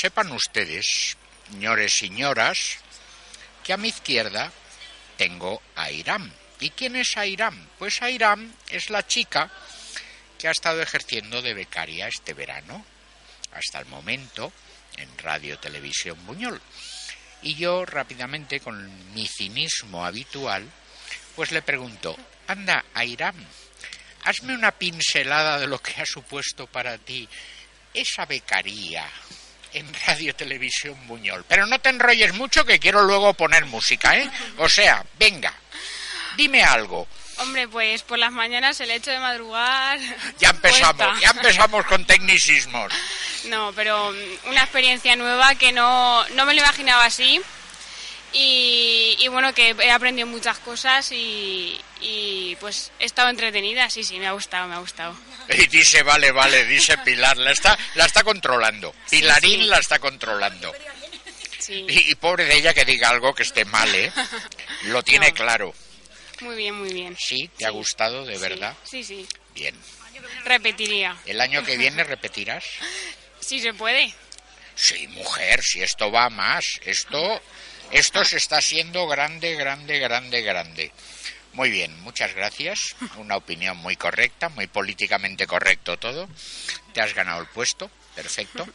Sepan 0.04 0.32
ustedes, 0.32 1.16
señores 1.50 1.94
y 1.94 2.08
señoras, 2.08 2.58
que 3.64 3.72
a 3.72 3.78
mi 3.78 3.88
izquierda 3.88 4.52
tengo 5.16 5.62
a 5.76 5.90
Irán. 5.90 6.30
¿Y 6.60 6.68
quién 6.68 6.94
es 6.94 7.16
Airam? 7.16 7.56
Pues 7.78 8.02
Airam 8.02 8.52
es 8.68 8.90
la 8.90 9.06
chica 9.06 9.50
que 10.38 10.46
ha 10.46 10.50
estado 10.50 10.82
ejerciendo 10.82 11.40
de 11.40 11.54
becaria 11.54 12.06
este 12.06 12.34
verano, 12.34 12.84
hasta 13.54 13.78
el 13.78 13.86
momento, 13.86 14.52
en 14.98 15.08
Radio 15.16 15.58
Televisión 15.58 16.18
Buñol. 16.26 16.60
Y 17.40 17.54
yo 17.54 17.86
rápidamente, 17.86 18.60
con 18.60 19.14
mi 19.14 19.26
cinismo 19.26 20.04
habitual, 20.04 20.70
pues 21.34 21.50
le 21.50 21.62
pregunto, 21.62 22.14
anda, 22.46 22.84
Airam, 22.92 23.36
hazme 24.24 24.54
una 24.54 24.72
pincelada 24.72 25.58
de 25.58 25.66
lo 25.66 25.78
que 25.78 25.98
ha 25.98 26.04
supuesto 26.04 26.66
para 26.66 26.98
ti 26.98 27.26
esa 27.94 28.26
becaría 28.26 29.10
en 29.74 29.92
Radio 30.06 30.34
Televisión 30.34 30.96
Buñol. 31.06 31.44
Pero 31.46 31.66
no 31.66 31.78
te 31.78 31.90
enrolles 31.90 32.32
mucho 32.34 32.64
que 32.64 32.78
quiero 32.78 33.02
luego 33.02 33.34
poner 33.34 33.66
música, 33.66 34.16
¿eh? 34.16 34.30
O 34.58 34.68
sea, 34.68 35.04
venga, 35.18 35.52
dime 36.36 36.62
algo. 36.62 37.06
Hombre, 37.38 37.66
pues 37.66 38.02
por 38.02 38.18
las 38.18 38.32
mañanas 38.32 38.80
el 38.80 38.90
hecho 38.90 39.10
de 39.10 39.18
madrugar. 39.18 39.98
Ya 40.38 40.50
empezamos, 40.50 40.96
cuesta. 41.06 41.20
ya 41.20 41.30
empezamos 41.30 41.84
con 41.86 42.04
tecnicismos. 42.04 42.92
No, 43.46 43.72
pero 43.74 44.14
una 44.46 44.62
experiencia 44.62 45.16
nueva 45.16 45.54
que 45.54 45.72
no, 45.72 46.26
no 46.30 46.46
me 46.46 46.54
lo 46.54 46.60
imaginaba 46.60 47.04
así. 47.04 47.40
Y, 48.36 49.16
y 49.20 49.28
bueno, 49.28 49.54
que 49.54 49.70
he 49.80 49.90
aprendido 49.92 50.26
muchas 50.26 50.58
cosas 50.58 51.10
y, 51.12 51.80
y 52.00 52.56
pues 52.56 52.90
he 52.98 53.04
estado 53.04 53.28
entretenida. 53.30 53.88
Sí, 53.90 54.02
sí, 54.02 54.18
me 54.18 54.26
ha 54.26 54.32
gustado, 54.32 54.66
me 54.68 54.74
ha 54.74 54.78
gustado. 54.80 55.16
Y 55.48 55.66
dice, 55.68 56.02
vale, 56.02 56.32
vale, 56.32 56.64
dice 56.66 56.98
Pilar, 56.98 57.36
la 57.36 57.52
está, 57.52 57.78
la 57.94 58.06
está 58.06 58.24
controlando. 58.24 58.92
Sí, 59.06 59.18
Pilarín 59.20 59.60
sí. 59.60 59.66
la 59.66 59.78
está 59.78 59.98
controlando. 60.00 60.72
Sí, 61.60 61.86
Y, 61.88 62.10
y 62.10 62.14
pobre 62.16 62.44
de 62.44 62.56
ella 62.56 62.74
que 62.74 62.84
diga 62.84 63.08
algo 63.08 63.34
que 63.34 63.44
esté 63.44 63.64
mal, 63.64 63.94
¿eh? 63.94 64.12
Lo 64.84 65.02
tiene 65.02 65.28
No. 65.28 65.34
claro. 65.34 65.74
muy 66.40 66.56
bien, 66.56 66.74
muy 66.74 66.92
bien. 66.92 67.16
Sí, 67.18 67.48
¿te 67.56 67.64
ha 67.66 67.68
Sí. 67.70 67.74
gustado 67.74 68.24
de 68.26 68.34
Sí, 68.36 68.40
verdad? 68.42 68.76
Sí, 68.84 69.04
sí. 69.04 69.26
Bien. 69.54 69.74
Repetiría. 70.44 71.16
¿El 71.24 71.40
año 71.40 71.64
que 71.64 71.76
viene 71.76 72.02
repetirás? 72.04 72.64
Si 73.40 73.60
se 73.60 73.74
puede. 73.74 74.12
Sí, 74.74 75.06
mujer, 75.08 75.62
si 75.62 75.82
esto 75.82 76.10
va 76.10 76.30
más, 76.30 76.64
esto, 76.86 77.42
esto 77.94 78.24
se 78.24 78.38
está 78.38 78.60
siendo 78.60 79.06
grande, 79.06 79.54
grande, 79.54 80.00
grande, 80.00 80.42
grande. 80.42 80.92
Muy 81.52 81.70
bien, 81.70 81.96
muchas 82.00 82.34
gracias. 82.34 82.96
Una 83.16 83.36
opinión 83.36 83.76
muy 83.76 83.94
correcta, 83.94 84.48
muy 84.48 84.66
políticamente 84.66 85.46
correcto 85.46 85.96
todo. 85.96 86.28
Te 86.92 87.00
has 87.00 87.14
ganado 87.14 87.40
el 87.40 87.46
puesto, 87.46 87.88
perfecto. 88.16 88.66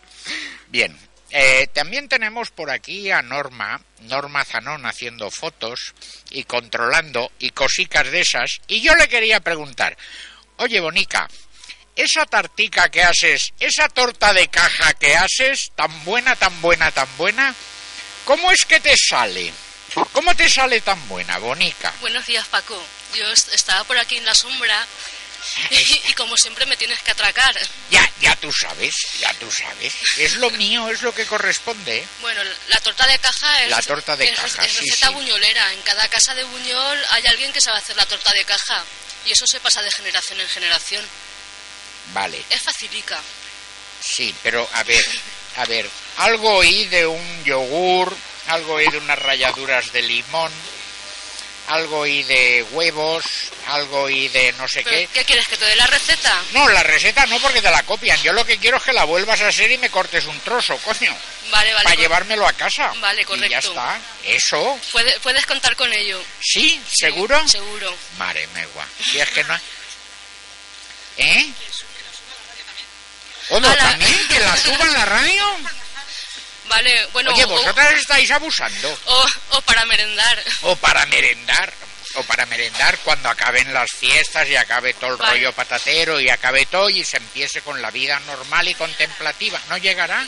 Bien, 0.70 0.98
eh, 1.32 1.68
también 1.74 2.08
tenemos 2.08 2.50
por 2.52 2.72
aquí 2.72 3.12
a 3.12 3.22
Norma, 3.22 3.82
Norma 4.04 4.46
Zanón 4.46 4.86
haciendo 4.86 5.30
fotos 5.30 5.94
y 6.32 6.44
controlando 6.44 7.30
y 7.40 7.50
cosicas 7.50 8.10
de 8.10 8.22
esas. 8.22 8.62
Y 8.70 8.80
yo 8.80 8.96
le 8.96 9.10
quería 9.10 9.42
preguntar, 9.42 9.98
oye, 10.56 10.80
Bonica, 10.80 11.28
esa 11.94 12.26
tartica 12.26 12.90
que 12.90 13.04
haces, 13.04 13.54
esa 13.60 13.90
torta 13.90 14.32
de 14.32 14.48
caja 14.48 14.94
que 14.94 15.18
haces, 15.18 15.74
tan 15.76 16.06
buena, 16.06 16.38
tan 16.38 16.62
buena, 16.62 16.90
tan 16.92 17.10
buena, 17.18 17.54
¿cómo 18.30 18.52
es 18.52 18.64
que 18.64 18.80
te 18.80 18.96
sale? 18.96 19.52
¿Cómo 20.14 20.36
te 20.36 20.48
sale 20.48 20.82
tan 20.82 21.00
buena, 21.08 21.40
Bonica? 21.40 21.92
Buenos 22.00 22.24
días, 22.28 22.46
Paco. 22.48 22.80
Yo 23.16 23.28
est- 23.32 23.52
estaba 23.56 23.84
por 23.86 23.98
aquí 23.98 24.18
en 24.18 24.26
la 24.28 24.36
sombra 24.36 24.86
y, 25.72 26.02
y 26.10 26.14
como 26.14 26.38
siempre 26.38 26.68
me 26.68 26.78
tienes 26.78 27.00
que 27.02 27.10
atracar. 27.10 27.58
Ya, 27.90 28.08
ya 28.22 28.36
tú 28.36 28.52
sabes, 28.54 28.94
ya 29.20 29.34
tú 29.40 29.50
sabes. 29.50 29.96
Es 30.20 30.36
lo 30.36 30.52
mío, 30.52 30.90
es 30.90 31.02
lo 31.02 31.12
que 31.12 31.26
corresponde. 31.26 32.06
Bueno, 32.22 32.42
la 32.68 32.80
torta 32.82 33.08
de 33.08 33.18
caja 33.18 33.64
es, 33.64 33.72
La 33.72 33.82
torta 33.82 34.16
de 34.16 34.26
es- 34.26 34.36
caja, 34.40 34.64
es 34.64 34.76
receta 34.78 35.08
sí. 35.08 35.14
buñolera. 35.16 35.74
En 35.74 35.82
cada 35.82 36.08
casa 36.08 36.36
de 36.36 36.44
Buñol 36.44 37.04
hay 37.10 37.26
alguien 37.26 37.52
que 37.52 37.62
sabe 37.62 37.80
hacer 37.80 37.96
la 37.96 38.06
torta 38.06 38.32
de 38.34 38.46
caja 38.46 38.86
y 39.26 39.32
eso 39.32 39.48
se 39.48 39.60
pasa 39.60 39.82
de 39.82 39.90
generación 39.92 40.40
en 40.40 40.48
generación. 40.50 41.04
Vale, 42.14 42.44
Es 42.52 42.62
facilica. 42.62 43.20
sí, 44.02 44.34
pero 44.44 44.70
a 44.74 44.84
ver, 44.84 45.04
a 45.58 45.66
ver, 45.66 45.90
algo 46.18 46.56
oí 46.58 46.86
de 46.86 47.06
un 47.08 47.44
yogur, 47.44 48.16
algo 48.48 48.74
oí 48.74 48.88
de 48.88 48.98
unas 48.98 49.20
ralladuras 49.20 49.92
de 49.92 50.02
limón, 50.02 50.52
algo 51.68 52.00
oí 52.00 52.24
de 52.24 52.64
huevos, 52.72 53.24
algo 53.68 54.04
oí 54.04 54.28
de 54.30 54.52
no 54.54 54.68
sé 54.68 54.84
qué. 54.84 55.08
¿Qué 55.14 55.24
quieres, 55.26 55.48
que 55.48 55.58
te 55.58 55.66
dé 55.66 55.76
la 55.76 55.86
receta? 55.88 56.42
No, 56.54 56.68
la 56.70 56.82
receta 56.82 57.26
no 57.28 57.40
porque 57.40 57.62
te 57.62 57.70
la 57.70 57.84
copian. 57.84 58.20
Yo 58.24 58.34
lo 58.34 58.44
que 58.46 58.58
quiero 58.58 58.78
es 58.78 58.84
que 58.84 58.94
la 58.94 59.04
vuelvas 59.04 59.42
a 59.42 59.50
hacer 59.50 59.70
y 59.72 59.78
me 59.78 59.90
cortes 59.92 60.26
un 60.26 60.40
trozo, 60.40 60.78
coño. 60.78 61.16
Vale, 61.52 61.72
vale. 61.74 61.84
para 61.84 61.96
cor- 61.96 62.02
llevármelo 62.04 62.48
a 62.48 62.54
casa. 62.54 62.92
Vale, 63.00 63.22
Y 63.22 63.26
ya 63.26 63.28
correcto. 63.28 63.70
está. 63.70 64.00
Eso. 64.24 64.80
Puede- 64.92 65.20
puedes 65.20 65.46
contar 65.46 65.76
con 65.76 65.92
ello. 65.94 66.20
¿Sí? 66.42 66.82
Sí, 66.88 66.96
¿Seguro? 67.06 67.48
seguro. 67.48 67.96
Mare 68.18 68.48
megua. 68.48 68.88
Si 69.04 69.20
es 69.20 69.30
que 69.30 69.44
no... 69.44 69.60
¿Eh? 71.18 71.50
¿Odo 73.50 73.70
Ala. 73.70 73.78
también? 73.78 74.28
¿Que 74.28 74.40
la 74.40 74.58
suban 74.58 74.94
la 74.94 75.06
radio? 75.06 75.46
Vale, 76.68 77.06
bueno. 77.08 77.32
Oye, 77.34 77.46
o- 77.46 77.48
vosotras 77.48 77.94
estáis 77.94 78.30
abusando. 78.32 79.00
o, 79.06 79.26
o 79.52 79.62
para 79.62 79.86
merendar. 79.86 80.44
O 80.62 80.76
para 80.76 81.06
merendar. 81.08 81.74
O 82.16 82.24
para 82.24 82.46
merendar 82.48 82.98
cuando 83.00 83.30
acaben 83.30 83.72
las 83.74 83.92
fiestas 83.92 84.48
y 84.50 84.56
acabe 84.56 84.94
todo 84.96 85.12
el 85.12 85.18
Vale. 85.18 85.32
rollo 85.34 85.54
patatero 85.54 86.20
y 86.20 86.30
acabe 86.30 86.66
todo 86.66 86.90
y 86.90 87.04
se 87.06 87.18
empiece 87.18 87.62
con 87.62 87.82
la 87.82 87.92
vida 87.92 88.20
normal 88.22 88.68
y 88.68 88.74
contemplativa. 88.74 89.62
¿No 89.70 89.78
llegará? 89.78 90.26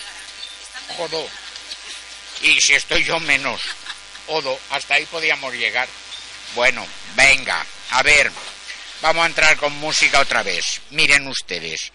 Jodo. 0.95 1.27
Y 2.41 2.62
si 2.62 2.73
estoy 2.75 3.03
yo 3.03 3.19
menos. 3.19 3.62
Odo, 4.27 4.60
hasta 4.69 4.95
ahí 4.95 5.05
podíamos 5.07 5.53
llegar. 5.55 5.88
Bueno, 6.53 6.86
venga, 7.15 7.65
a 7.91 8.03
ver, 8.03 8.31
vamos 9.01 9.23
a 9.23 9.27
entrar 9.27 9.57
con 9.57 9.73
música 9.73 10.19
otra 10.19 10.43
vez. 10.43 10.81
Miren 10.91 11.27
ustedes. 11.27 11.91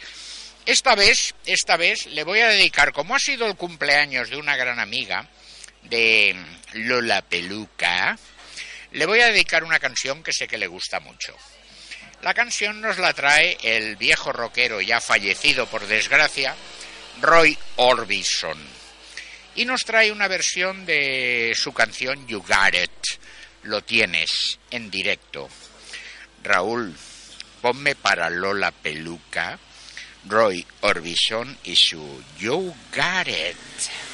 Esta 0.66 0.96
vez, 0.96 1.32
esta 1.44 1.76
vez 1.76 2.06
le 2.06 2.24
voy 2.24 2.40
a 2.40 2.48
dedicar, 2.48 2.92
como 2.92 3.14
ha 3.14 3.20
sido 3.20 3.46
el 3.46 3.54
cumpleaños 3.54 4.30
de 4.30 4.36
una 4.36 4.56
gran 4.56 4.80
amiga 4.80 5.28
de 5.84 6.34
Lola 6.72 7.22
Peluca, 7.22 8.18
le 8.90 9.06
voy 9.06 9.20
a 9.20 9.28
dedicar 9.28 9.62
una 9.62 9.78
canción 9.78 10.24
que 10.24 10.32
sé 10.32 10.48
que 10.48 10.58
le 10.58 10.66
gusta 10.66 10.98
mucho. 10.98 11.36
La 12.22 12.34
canción 12.34 12.80
nos 12.80 12.98
la 12.98 13.12
trae 13.12 13.56
el 13.62 13.94
viejo 13.94 14.32
rockero 14.32 14.80
ya 14.80 15.00
fallecido 15.00 15.66
por 15.66 15.86
desgracia, 15.86 16.56
Roy 17.20 17.56
Orbison. 17.76 18.58
Y 19.54 19.66
nos 19.66 19.84
trae 19.84 20.10
una 20.10 20.26
versión 20.26 20.84
de 20.84 21.52
su 21.54 21.72
canción 21.72 22.26
You 22.26 22.40
Got 22.42 22.74
It. 22.74 23.20
Lo 23.62 23.82
tienes 23.84 24.58
en 24.72 24.90
directo. 24.90 25.48
Raúl, 26.42 26.92
ponme 27.62 27.94
para 27.94 28.30
Lola 28.30 28.72
Peluca, 28.72 29.60
Roy 30.28 30.64
Orbison 30.80 31.56
y 31.64 31.76
su 31.76 32.22
You 32.38 32.74
Got 32.94 33.28
It. 33.28 34.05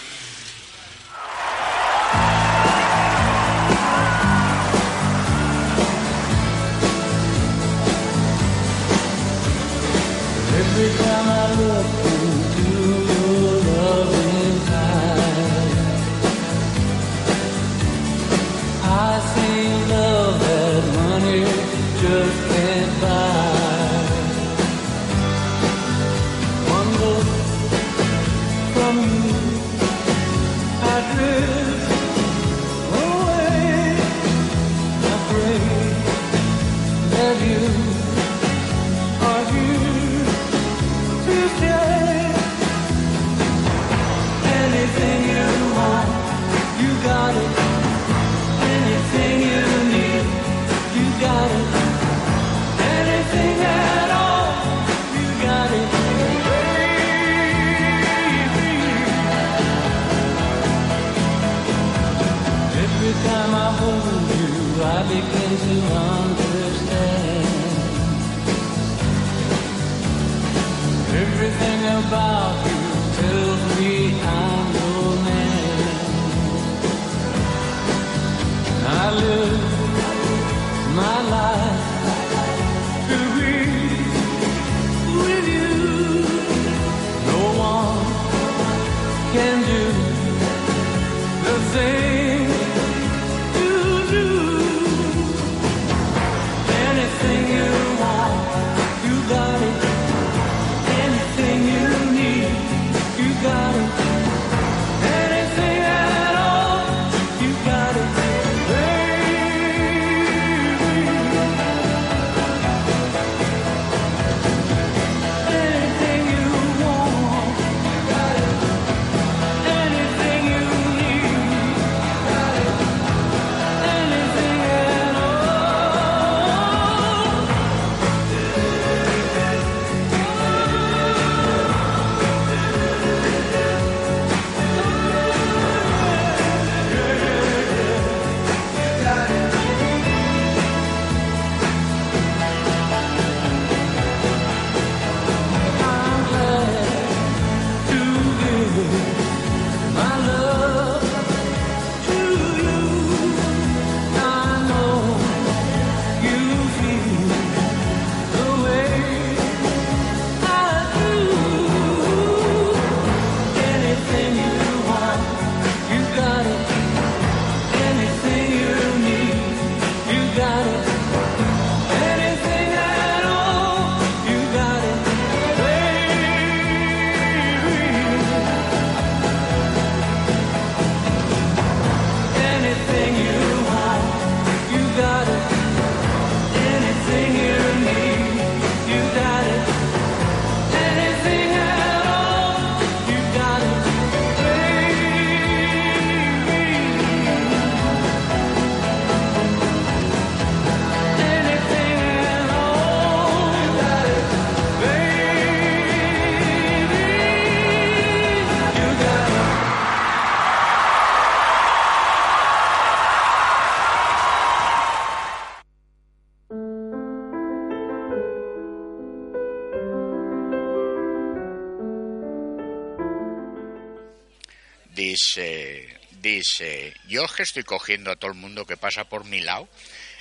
Yo 227.08 227.24
es 227.24 227.32
que 227.32 227.42
estoy 227.42 227.62
cogiendo 227.64 228.10
a 228.10 228.16
todo 228.16 228.30
el 228.30 228.36
mundo 228.36 228.66
que 228.66 228.76
pasa 228.76 229.04
por 229.04 229.24
mi 229.24 229.40
lado, 229.40 229.68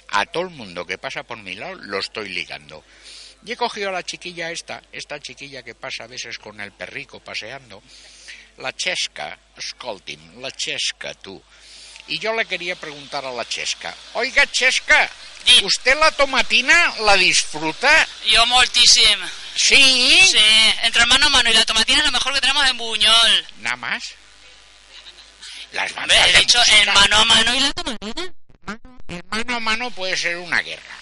a 0.10 0.26
todo 0.26 0.44
el 0.44 0.50
mundo 0.50 0.86
que 0.86 0.98
pasa 0.98 1.24
por 1.24 1.38
mi 1.38 1.56
lado 1.56 1.76
lo 1.76 2.00
estoy 2.00 2.30
ligando. 2.30 2.84
Y 3.46 3.54
he 3.54 3.58
cogido 3.58 3.90
a 3.90 3.92
la 3.92 4.04
chiquilla 4.04 4.52
esta, 4.52 4.82
esta 4.92 5.20
chiquilla 5.20 5.64
que 5.64 5.74
pasa 5.74 6.04
a 6.04 6.08
veces 6.08 6.38
con 6.38 6.62
el 6.62 6.72
perrico 6.72 7.20
paseando, 7.20 7.82
la 8.58 8.74
Chesca, 8.74 9.38
escolti'm, 9.58 10.40
la 10.42 10.52
Chesca, 10.52 11.14
tú. 11.16 11.42
Y 12.08 12.20
yo 12.20 12.36
le 12.36 12.46
quería 12.46 12.76
preguntar 12.76 13.26
a 13.26 13.32
la 13.32 13.46
Chesca, 13.48 13.96
oiga 14.14 14.46
Chesca, 14.52 15.10
Di. 15.46 15.66
¿usted 15.66 15.98
la 15.98 16.12
tomatina 16.12 16.94
la 17.00 17.16
disfruta? 17.16 18.08
Jo 18.30 18.46
moltíssim. 18.46 19.20
Sí. 19.56 20.22
Sí, 20.22 20.38
entre 20.84 21.06
mano 21.08 21.26
a 21.28 21.30
mano 21.30 21.50
y 21.50 21.54
la 21.54 21.66
tomatina 21.66 22.00
es 22.00 22.06
lo 22.06 22.12
mejor 22.12 22.34
que 22.34 22.42
tenemos 22.42 22.68
en 22.70 22.78
Buñol. 22.78 23.46
¿Nada 23.60 23.76
más? 23.76 24.04
Las 25.72 25.94
bandas 25.94 26.26
de 26.34 26.42
música. 26.42 26.64
en 26.82 26.94
mano 26.94 27.18
a 27.18 27.26
mano 27.26 27.56
y 27.56 27.60
la 27.60 27.74
tomatina. 27.74 28.34
En 29.08 29.24
mano 29.30 29.56
a 29.56 29.60
mano 29.60 29.92
puede 29.92 30.18
ser 30.18 30.38
una 30.38 30.62
guerra. 30.62 30.96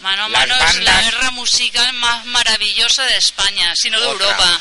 Mano 0.00 0.24
a 0.24 0.28
Las 0.28 0.40
mano 0.48 0.54
es 0.56 0.60
la 0.76 0.92
bandas- 0.92 1.04
guerra 1.04 1.30
musical 1.30 1.92
más 1.94 2.24
maravillosa 2.26 3.02
de 3.04 3.16
España, 3.16 3.72
si 3.76 3.88
no 3.90 4.00
de 4.00 4.06
Otra. 4.06 4.26
Europa. 4.26 4.60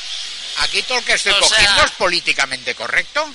Aquí 0.59 0.81
todo 0.83 0.99
lo 0.99 1.05
que 1.05 1.13
estoy 1.13 1.33
O 1.33 1.39
cogiendo 1.39 1.75
sea- 1.75 1.85
es 1.85 1.91
políticamente 1.91 2.75
correcto. 2.75 3.33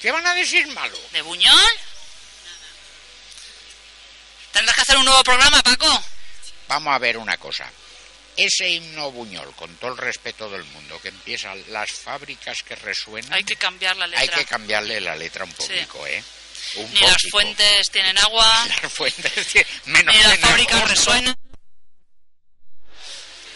¿Qué 0.00 0.10
van 0.12 0.26
a 0.26 0.34
decir 0.34 0.66
malo? 0.68 0.98
¿De 1.12 1.22
Buñol? 1.22 1.58
Tendrás 4.52 4.74
que 4.76 4.82
hacer 4.82 4.96
un 4.98 5.04
nuevo 5.06 5.24
programa, 5.24 5.62
Paco. 5.62 6.04
Vamos 6.68 6.94
a 6.94 6.98
ver 6.98 7.16
una 7.16 7.36
cosa. 7.38 7.68
Ese 8.36 8.68
himno 8.68 9.12
Buñol, 9.12 9.54
con 9.54 9.74
todo 9.76 9.92
el 9.92 9.96
respeto 9.98 10.50
del 10.50 10.64
mundo, 10.64 11.00
que 11.00 11.08
empieza 11.08 11.54
las 11.68 11.90
fábricas 11.92 12.62
que 12.62 12.74
resuenan, 12.74 13.32
Hay 13.32 13.44
que 13.44 13.56
cambiar 13.56 13.96
la 13.96 14.06
letra. 14.06 14.20
hay 14.22 14.28
que 14.28 14.44
cambiarle 14.44 15.00
la 15.00 15.14
letra 15.14 15.44
un 15.44 15.52
poquito, 15.52 16.06
¿eh? 16.06 16.22
Un 16.76 16.92
Ni 16.92 17.00
las 17.00 17.22
fuentes 17.30 17.90
tienen 17.92 18.18
agua, 18.18 18.66
Las 18.82 18.92
fuentes, 18.92 19.32
que- 19.52 19.66
menos 19.84 20.14
ni 20.14 20.22
las 20.22 20.38
fábricas 20.38 20.88
resuenan. 20.88 21.36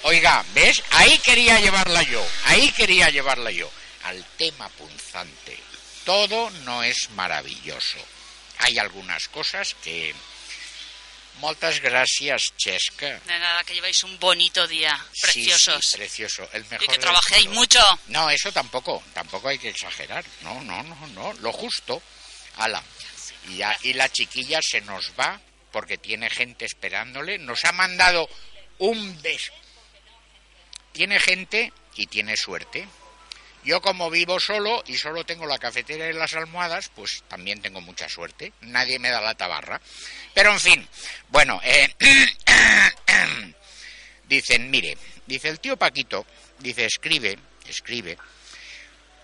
Oiga, 0.03 0.45
¿ves? 0.55 0.83
Ahí 0.93 1.19
quería 1.19 1.59
llevarla 1.61 2.03
yo, 2.03 2.25
ahí 2.45 2.71
quería 2.73 3.09
llevarla 3.11 3.51
yo. 3.51 3.71
Al 4.05 4.25
tema 4.37 4.69
punzante. 4.71 5.59
Todo 6.05 6.51
no 6.65 6.83
es 6.85 7.11
maravilloso. 7.11 7.99
Hay 8.59 8.79
algunas 8.79 9.29
cosas 9.29 9.75
que... 9.83 10.15
Moltes 11.39 11.79
gràcies, 11.81 12.49
Chesca. 12.57 13.13
De 13.27 13.39
nada, 13.39 13.63
que 13.65 13.75
lleváis 13.75 14.03
un 14.03 14.19
bonito 14.19 14.67
día. 14.67 14.99
Preciosos. 15.23 15.85
sí, 15.87 15.97
precioso. 15.97 16.49
El 16.53 16.65
mejor 16.65 16.85
y 16.85 16.89
que 16.89 16.99
trabajéis 16.99 17.49
mucho. 17.51 17.81
No, 18.09 18.29
eso 18.29 18.51
tampoco, 18.51 19.03
tampoco 19.15 19.49
hay 19.49 19.59
que 19.59 19.69
exagerar. 19.69 20.25
No, 20.43 20.61
no, 20.63 20.83
no, 20.83 21.07
no, 21.09 21.33
lo 21.35 21.53
justo. 21.53 22.03
Ala. 22.57 22.83
Y 23.83 23.93
la 23.95 24.09
chiquilla 24.11 24.61
se 24.61 24.81
nos 24.81 25.13
va 25.19 25.41
porque 25.71 25.97
tiene 25.97 26.29
gente 26.29 26.65
esperándole. 26.65 27.39
Nos 27.39 27.65
ha 27.65 27.73
mandado 27.73 28.29
un 28.79 29.21
beso. 29.23 29.53
Tiene 30.93 31.21
gente 31.21 31.73
y 31.95 32.07
tiene 32.07 32.37
suerte. 32.37 32.89
Yo 33.65 33.81
como 33.83 34.11
vivo 34.11 34.41
solo 34.41 34.83
y 34.87 34.97
solo 34.97 35.25
tengo 35.25 35.47
la 35.47 35.59
cafetera 35.59 36.09
y 36.09 36.13
las 36.13 36.35
almohadas, 36.35 36.91
pues 36.95 37.23
también 37.29 37.61
tengo 37.61 37.81
mucha 37.81 38.09
suerte. 38.09 38.53
Nadie 38.61 38.99
me 38.99 39.11
da 39.11 39.21
la 39.21 39.35
tabarra. 39.35 39.81
Pero 40.39 40.53
en 40.53 40.61
fin, 40.61 40.89
bueno, 41.31 41.61
eh, 41.65 41.93
dicen, 44.29 44.71
mire, 44.71 44.97
dice 45.27 45.49
el 45.49 45.59
tío 45.59 45.77
Paquito, 45.77 46.25
dice, 46.61 46.85
escribe, 46.85 47.37
escribe, 47.67 48.17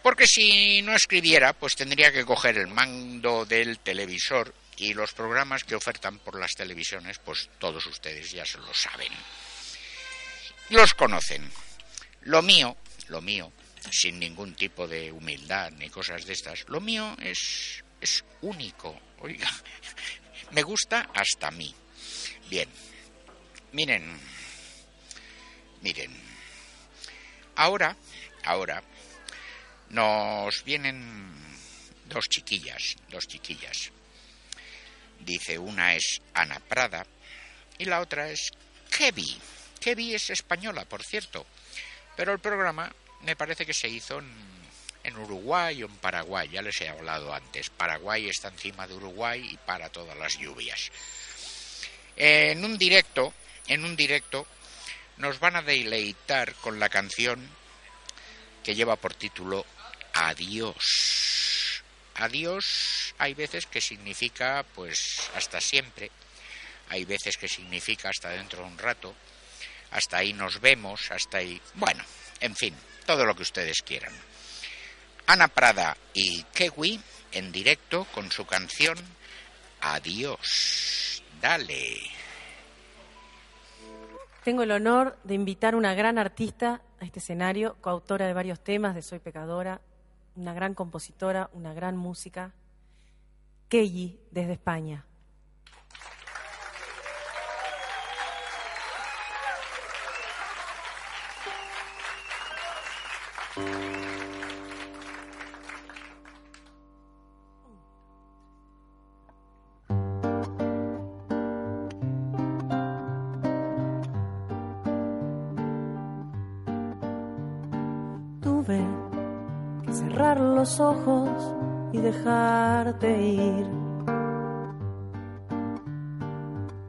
porque 0.03 0.27
si 0.27 0.83
no 0.83 0.93
escribiera, 0.93 1.53
pues 1.53 1.77
tendría 1.77 2.11
que 2.11 2.25
coger 2.25 2.59
el 2.59 2.67
mando 2.67 3.45
del 3.45 3.79
televisor 3.79 4.53
y 4.77 4.93
los 4.93 5.13
programas 5.13 5.63
que 5.63 5.77
ofertan 5.77 6.19
por 6.19 6.37
las 6.37 6.51
televisiones, 6.55 7.21
pues 7.21 7.49
todos 7.61 7.87
ustedes 7.87 8.33
ya 8.33 8.45
se 8.45 8.59
lo 8.59 8.75
saben. 8.75 9.13
Los 10.71 10.95
conocen. 10.95 11.49
Lo 12.23 12.43
mío, 12.43 12.77
lo 13.07 13.21
mío, 13.21 13.53
sin 13.89 14.19
ningún 14.19 14.57
tipo 14.57 14.89
de 14.89 15.13
humildad 15.13 15.71
ni 15.71 15.91
cosas 15.91 16.27
de 16.27 16.33
estas, 16.33 16.65
lo 16.67 16.81
mío 16.81 17.17
es, 17.23 17.85
es 18.01 18.25
único. 18.41 19.01
Oiga, 19.21 19.49
me 20.53 20.63
gusta 20.63 21.11
hasta 21.15 21.49
a 21.49 21.51
mí. 21.51 21.75
Bien, 22.49 22.69
miren, 23.73 24.19
miren, 25.81 26.13
ahora, 27.57 27.97
ahora, 28.45 28.83
nos 29.91 30.65
vienen 30.65 31.33
dos 32.07 32.29
chiquillas, 32.29 32.97
dos 33.09 33.27
chiquillas. 33.27 33.91
Dice, 35.21 35.59
una 35.59 35.95
es 35.95 36.21
Ana 36.35 36.61
Prada 36.61 37.07
y 37.79 37.85
la 37.87 38.01
otra 38.01 38.31
es 38.31 38.51
Kevi. 38.91 39.41
Kevi 39.81 40.15
es 40.15 40.31
española, 40.31 40.85
por 40.85 41.03
cierto, 41.03 41.47
pero 42.17 42.33
el 42.33 42.39
programa 42.39 42.93
me 43.23 43.37
parece 43.37 43.65
que 43.67 43.75
se 43.75 43.89
hizo 43.89 44.19
en, 44.19 44.54
en 45.05 45.17
Uruguay 45.19 45.83
o 45.83 45.87
en 45.87 45.97
Paraguay, 45.97 46.49
ya 46.49 46.63
les 46.63 46.81
he 46.81 46.89
hablado 46.89 47.33
antes. 47.33 47.71
Paraguay 47.71 48.29
está 48.29 48.49
encima 48.49 48.87
de 48.89 48.95
Uruguay 48.95 49.47
y 49.53 49.57
para 49.59 49.91
todas 49.91 50.17
las 50.17 50.39
lluvias. 50.39 50.91
En 52.17 52.65
un 52.65 52.79
directo, 52.79 53.33
en 53.69 53.85
un 53.85 53.97
directo, 53.97 54.47
nos 55.19 55.39
van 55.39 55.57
a 55.57 55.63
deleitar 55.63 56.55
con 56.55 56.81
la 56.81 56.89
canción 56.89 57.49
que 58.63 58.75
lleva 58.75 58.97
por 58.97 59.15
título 59.15 59.65
Adiós. 60.15 61.83
Adiós 62.17 63.15
hay 63.19 63.35
veces 63.35 63.67
que 63.67 63.81
significa 63.81 64.65
pues 64.75 65.31
hasta 65.35 65.61
siempre, 65.61 66.11
hay 66.89 67.05
veces 67.05 67.37
que 67.37 67.49
significa 67.49 68.09
hasta 68.09 68.31
dentro 68.31 68.61
de 68.61 68.67
un 68.67 68.79
rato, 68.79 69.15
hasta 69.91 70.19
ahí 70.19 70.33
nos 70.33 70.61
vemos, 70.61 71.11
hasta 71.11 71.39
ahí, 71.39 71.61
bueno, 71.75 72.05
en 72.41 72.57
fin, 72.57 72.75
todo 73.07 73.25
lo 73.25 73.35
que 73.35 73.43
ustedes 73.43 73.83
quieran. 73.83 74.15
Ana 75.27 75.49
Prada 75.49 75.97
y 76.13 76.43
Kewi 76.55 77.01
en 77.33 77.51
directo 77.53 78.07
con 78.15 78.31
su 78.31 78.45
canción 78.47 78.97
Adiós. 79.81 81.23
Dale. 81.41 81.97
Tengo 84.45 84.63
el 84.63 84.71
honor 84.71 85.19
de 85.25 85.35
invitar 85.35 85.75
una 85.75 85.95
gran 85.95 86.19
artista 86.19 86.83
a 87.01 87.05
este 87.05 87.19
escenario, 87.19 87.77
coautora 87.81 88.27
de 88.27 88.33
varios 88.35 88.61
temas 88.61 88.95
de 88.95 89.03
Soy 89.03 89.19
Pecadora, 89.19 89.81
una 90.37 90.55
gran 90.55 90.75
compositora, 90.75 91.51
una 91.53 91.75
gran 91.75 91.97
música, 91.97 92.53
Kelly, 93.69 94.21
desde 94.31 94.53
España. 94.53 95.05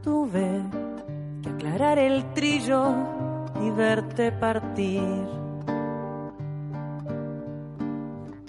Tuve 0.04 0.62
que 1.41 1.50
aclarar 1.50 1.98
el 2.00 2.34
trillo 2.34 2.93
y 3.62 3.70
verte 3.70 4.34
partir. 4.34 5.28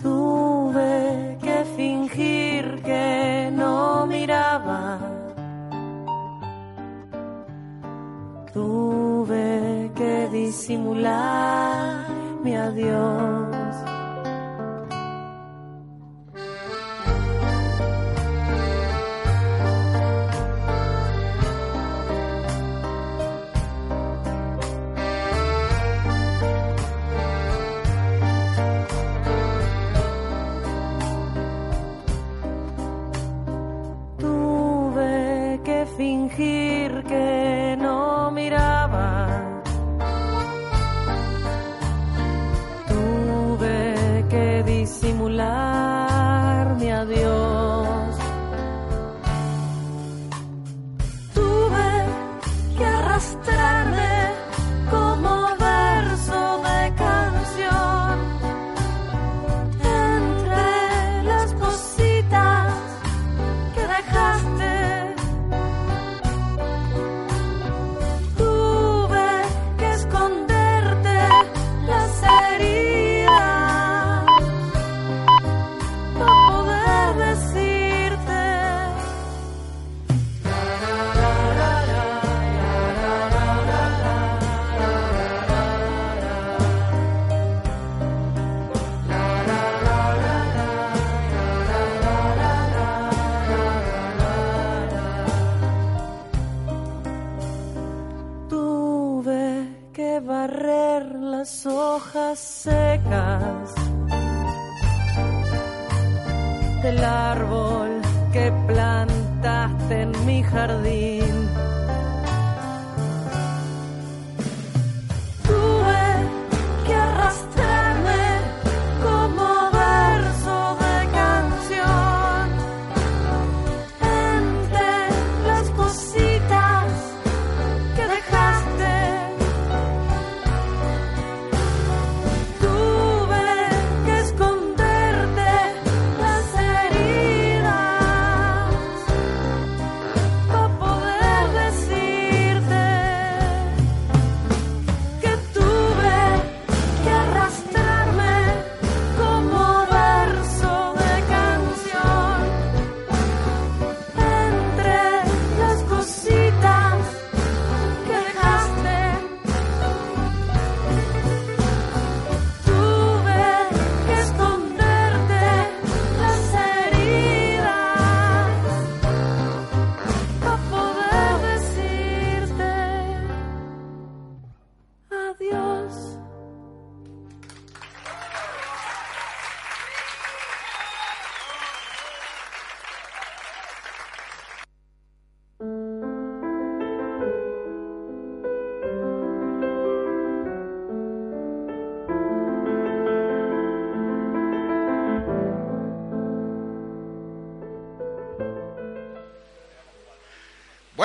Tuve 0.02 1.38
que 1.40 1.64
fingir 1.76 2.82
que 2.82 3.52
no 3.52 4.06
miraba. 4.06 4.98
Tuve 8.52 9.92
que 9.94 10.28
disimular 10.32 12.06
mi 12.42 12.56
adiós. 12.56 13.35
el 106.86 107.02
árbol 107.02 108.00
que 108.32 108.52
plantaste 108.68 110.02
en 110.02 110.26
mi 110.26 110.42
jardín. 110.42 111.48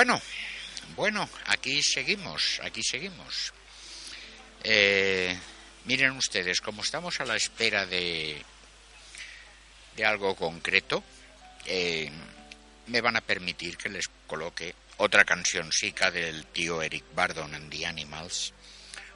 Bueno, 0.02 0.20
bueno, 0.96 1.30
aquí 1.46 1.80
seguimos, 1.80 2.60
aquí 2.64 2.82
seguimos. 2.82 3.52
Eh, 4.64 5.38
miren 5.84 6.16
ustedes, 6.16 6.60
como 6.60 6.82
estamos 6.82 7.20
a 7.20 7.24
la 7.24 7.36
espera 7.36 7.86
de, 7.86 8.42
de 9.94 10.04
algo 10.04 10.34
concreto, 10.34 11.04
eh, 11.66 12.10
me 12.88 13.00
van 13.00 13.14
a 13.14 13.20
permitir 13.20 13.76
que 13.76 13.90
les 13.90 14.10
coloque 14.26 14.74
otra 14.96 15.24
cancioncica 15.24 16.10
del 16.10 16.46
tío 16.46 16.82
Eric 16.82 17.04
Bardon 17.14 17.54
and 17.54 17.70
the 17.70 17.86
Animals. 17.86 18.52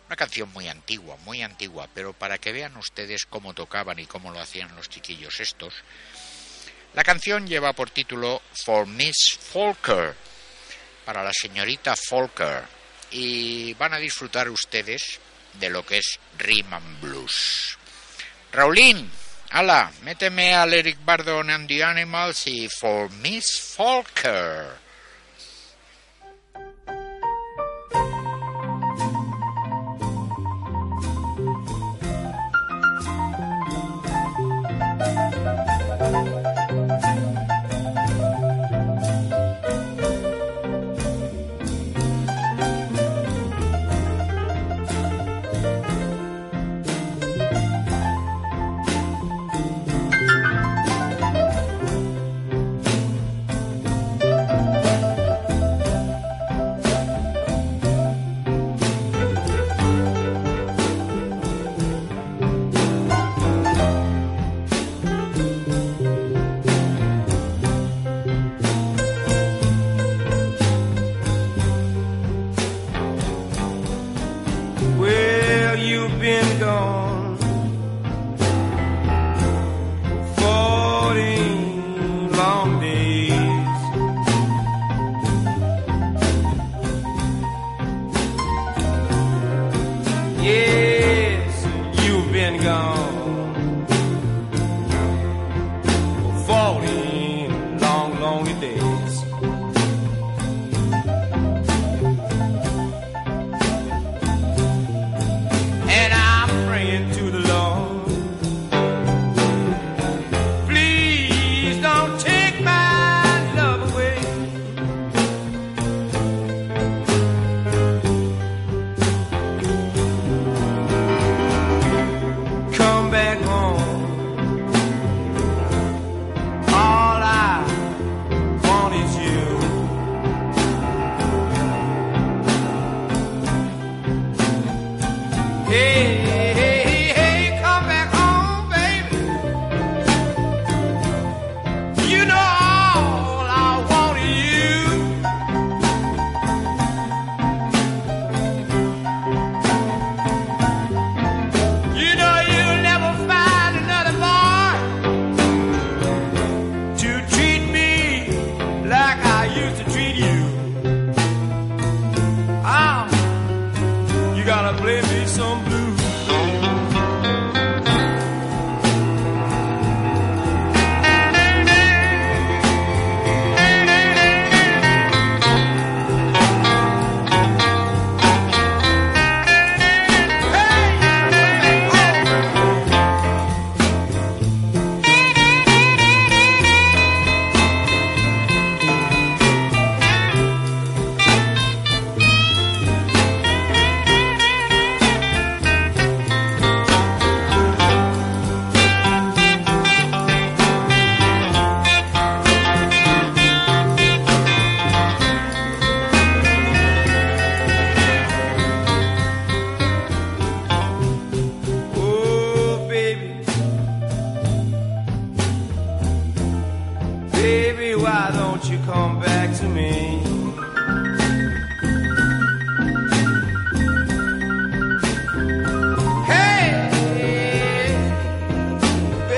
Una 0.07 0.15
canción 0.15 0.53
muy 0.53 0.69
antigua, 0.69 1.17
muy 1.25 1.43
antigua, 1.43 1.89
pero 1.93 2.13
para 2.13 2.39
que 2.39 2.53
vean 2.53 2.77
ustedes 2.77 3.27
cómo 3.27 3.55
tocaban 3.55 3.99
y 3.99 4.07
cómo 4.07 4.31
lo 4.31 4.39
hacían 4.39 4.77
los 4.77 4.89
chiquillos 4.89 5.41
estos. 5.41 5.75
La 6.95 7.03
canción 7.03 7.49
lleva 7.49 7.73
por 7.73 7.91
título 7.91 8.41
For 8.65 8.87
Miss 8.87 9.37
Folker, 9.37 10.15
para 11.07 11.23
la 11.23 11.33
señorita 11.33 11.95
Folker, 11.97 12.65
y 13.13 13.73
van 13.75 13.95
a 13.95 13.99
disfrutar 13.99 14.51
ustedes 14.51 15.21
de 15.55 15.71
lo 15.71 15.87
que 15.87 15.99
es 15.99 16.19
and 16.37 17.01
Blues. 17.01 17.79
Raulín, 18.53 19.09
ala, 19.51 19.91
méteme 20.03 20.55
al 20.55 20.75
Eric 20.75 20.99
Bardon 21.05 21.49
and 21.49 21.69
the 21.69 21.83
Animals 21.85 22.47
y 22.49 22.69
For 22.69 23.11
Miss 23.11 23.61
Folker. 23.77 24.86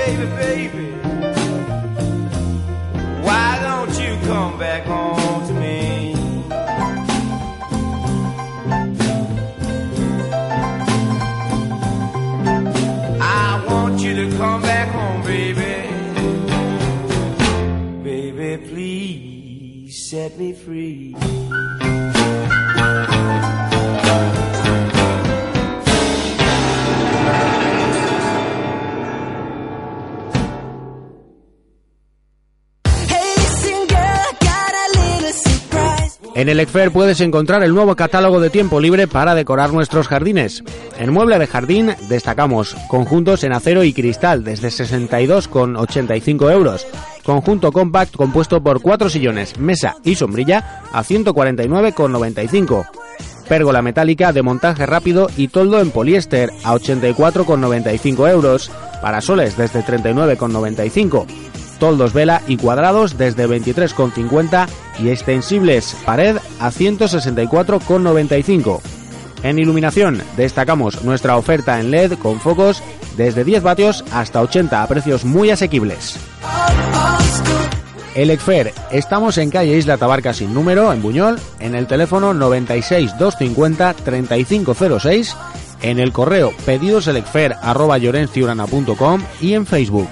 Baby, 0.09 0.25
baby, 0.35 0.91
why 3.21 3.59
don't 3.61 3.99
you 4.01 4.17
come 4.27 4.57
back 4.57 4.83
home 4.85 4.98
En 36.39 36.47
el 36.47 36.61
Exfer 36.61 36.89
puedes 36.89 37.19
encontrar 37.19 37.63
el 37.63 37.73
nuevo 37.73 37.97
catálogo 37.97 38.39
de 38.39 38.49
tiempo 38.49 38.79
libre 38.79 39.09
para 39.09 39.35
decorar 39.35 39.73
nuestros 39.73 40.07
jardines. 40.07 40.63
En 40.97 41.11
mueble 41.11 41.37
de 41.37 41.47
jardín 41.47 41.95
destacamos 42.07 42.77
conjuntos 42.87 43.43
en 43.43 43.51
acero 43.51 43.83
y 43.83 43.91
cristal 43.91 44.45
desde 44.45 44.69
62,85 44.69 46.49
euros. 46.49 46.87
Conjunto 47.25 47.73
compact 47.73 48.15
compuesto 48.15 48.63
por 48.63 48.81
cuatro 48.81 49.09
sillones, 49.09 49.59
mesa 49.59 49.97
y 50.05 50.15
sombrilla 50.15 50.81
a 50.93 51.03
149,95. 51.03 52.87
Pérgola 53.49 53.81
metálica 53.81 54.31
de 54.31 54.41
montaje 54.41 54.85
rápido 54.85 55.29
y 55.35 55.49
toldo 55.49 55.81
en 55.81 55.91
poliéster 55.91 56.51
a 56.63 56.73
84,95 56.73 58.31
euros. 58.31 58.71
Parasoles 59.01 59.57
desde 59.57 59.83
39,95 59.83 61.25
toldos 61.79 62.13
vela 62.13 62.41
y 62.47 62.57
cuadrados 62.57 63.17
desde 63.17 63.47
23,50 63.47 64.67
y 65.01 65.09
extensibles 65.09 65.95
pared 66.05 66.37
a 66.59 66.71
164,95. 66.71 68.81
En 69.43 69.59
iluminación 69.59 70.21
destacamos 70.35 71.03
nuestra 71.03 71.37
oferta 71.37 71.79
en 71.79 71.91
LED 71.91 72.13
con 72.13 72.39
focos 72.39 72.81
desde 73.15 73.43
10 73.43 73.61
vatios 73.63 74.03
hasta 74.11 74.41
80 74.41 74.83
a 74.83 74.87
precios 74.87 75.25
muy 75.25 75.49
asequibles. 75.49 76.17
El 78.15 78.31
Exfer, 78.31 78.73
estamos 78.91 79.37
en 79.37 79.49
calle 79.49 79.77
Isla 79.77 79.97
Tabarca 79.97 80.33
sin 80.33 80.53
número, 80.53 80.91
en 80.91 81.01
Buñol, 81.01 81.39
en 81.59 81.75
el 81.75 81.87
teléfono 81.87 82.33
96 82.33 83.17
250 83.17 83.93
3506, 83.93 85.37
en 85.83 85.99
el 85.99 86.11
correo 86.11 86.51
pedidoselexfer.com 86.65 89.21
y 89.39 89.53
en 89.53 89.65
Facebook. 89.65 90.09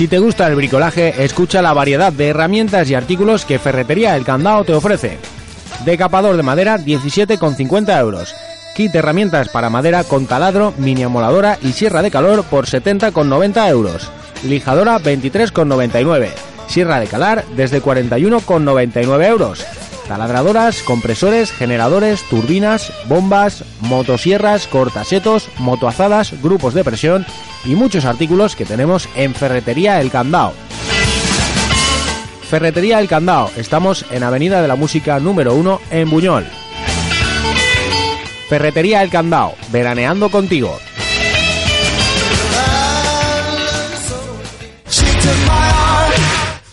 Si 0.00 0.08
te 0.08 0.18
gusta 0.18 0.46
el 0.46 0.54
bricolaje, 0.54 1.22
escucha 1.22 1.60
la 1.60 1.74
variedad 1.74 2.10
de 2.10 2.28
herramientas 2.28 2.88
y 2.88 2.94
artículos 2.94 3.44
que 3.44 3.58
Ferretería 3.58 4.16
El 4.16 4.24
Candao 4.24 4.64
te 4.64 4.72
ofrece. 4.72 5.18
Decapador 5.84 6.38
de 6.38 6.42
madera 6.42 6.78
17,50 6.78 8.00
euros. 8.00 8.34
Kit 8.74 8.94
herramientas 8.94 9.50
para 9.50 9.68
madera 9.68 10.02
con 10.04 10.24
taladro, 10.24 10.72
mini 10.78 11.02
amoladora 11.02 11.58
y 11.60 11.72
sierra 11.72 12.00
de 12.00 12.10
calor 12.10 12.44
por 12.44 12.64
70,90 12.64 13.68
euros. 13.68 14.10
Lijadora 14.42 14.98
23,99. 15.00 16.30
Sierra 16.66 16.98
de 16.98 17.06
calar 17.06 17.44
desde 17.54 17.82
41,99 17.82 19.26
euros. 19.26 19.66
Taladradoras, 20.10 20.82
compresores, 20.82 21.52
generadores, 21.52 22.24
turbinas, 22.24 22.92
bombas, 23.06 23.64
motosierras, 23.78 24.66
cortasetos, 24.66 25.48
motoazadas, 25.58 26.34
grupos 26.42 26.74
de 26.74 26.82
presión 26.82 27.24
y 27.64 27.76
muchos 27.76 28.04
artículos 28.04 28.56
que 28.56 28.64
tenemos 28.64 29.08
en 29.14 29.36
Ferretería 29.36 30.00
El 30.00 30.10
Candao. 30.10 30.52
Ferretería 32.42 32.98
El 32.98 33.06
Candao, 33.06 33.52
estamos 33.56 34.04
en 34.10 34.24
Avenida 34.24 34.60
de 34.60 34.66
la 34.66 34.74
Música 34.74 35.20
número 35.20 35.54
1 35.54 35.80
en 35.92 36.10
Buñol. 36.10 36.44
Ferretería 38.48 39.04
El 39.04 39.10
Candao, 39.10 39.54
veraneando 39.70 40.28
contigo. 40.28 40.76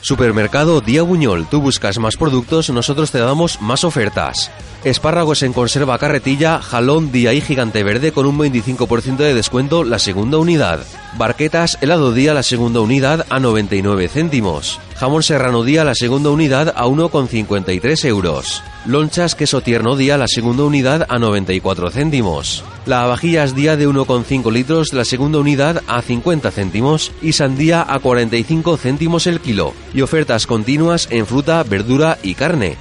Supermercado 0.08 0.80
Día 0.80 1.02
Buñol, 1.02 1.48
tú 1.50 1.60
buscas 1.60 2.00
más 2.00 2.16
productos, 2.16 2.70
nosotros 2.70 3.12
te 3.12 3.18
damos 3.18 3.60
más 3.60 3.84
ofertas. 3.84 4.50
Espárragos 4.86 5.44
en 5.44 5.52
conserva 5.52 5.98
carretilla, 5.98 6.62
jalón 6.62 7.12
día 7.12 7.34
y 7.34 7.42
gigante 7.42 7.84
verde 7.84 8.14
con 8.14 8.26
un 8.26 8.40
25% 8.40 9.18
de 9.18 9.34
descuento 9.34 9.84
la 9.84 10.00
segunda 10.00 10.38
unidad. 10.38 10.80
Barquetas 11.18 11.78
helado 11.82 12.14
día 12.14 12.34
la 12.34 12.44
segunda 12.44 12.80
unidad 12.80 13.26
a 13.30 13.42
99 13.42 14.08
céntimos. 14.08 14.80
Jamón 15.00 15.22
serrano 15.22 15.64
día 15.64 15.84
la 15.84 15.94
segunda 15.94 16.32
unidad 16.32 16.74
a 16.76 16.88
1,53 16.88 18.06
euros. 18.06 18.64
Lonchas 18.88 19.36
queso 19.36 19.62
tierno 19.62 19.96
día 19.96 20.18
la 20.18 20.28
segunda 20.28 20.64
unidad 20.64 21.06
a 21.08 21.20
94 21.20 21.92
céntimos. 21.92 22.64
Lavavajillas 22.88 23.54
día 23.54 23.78
de 23.78 23.88
1,5 23.88 24.52
litros 24.52 24.94
la 24.94 25.06
segunda 25.06 25.38
unidad 25.38 25.84
a 25.86 26.02
50 26.02 26.50
céntimos 26.50 27.12
y 27.22 27.34
sandía 27.34 27.86
a 27.88 28.00
45 28.00 28.76
céntimos 28.78 29.28
el 29.28 29.40
kilo. 29.40 29.74
Y 29.94 30.02
ofertas 30.02 30.48
continuas 30.48 31.08
en 31.12 31.28
fruta, 31.28 31.62
verdura 31.62 32.18
y 32.24 32.34
carne. 32.34 32.76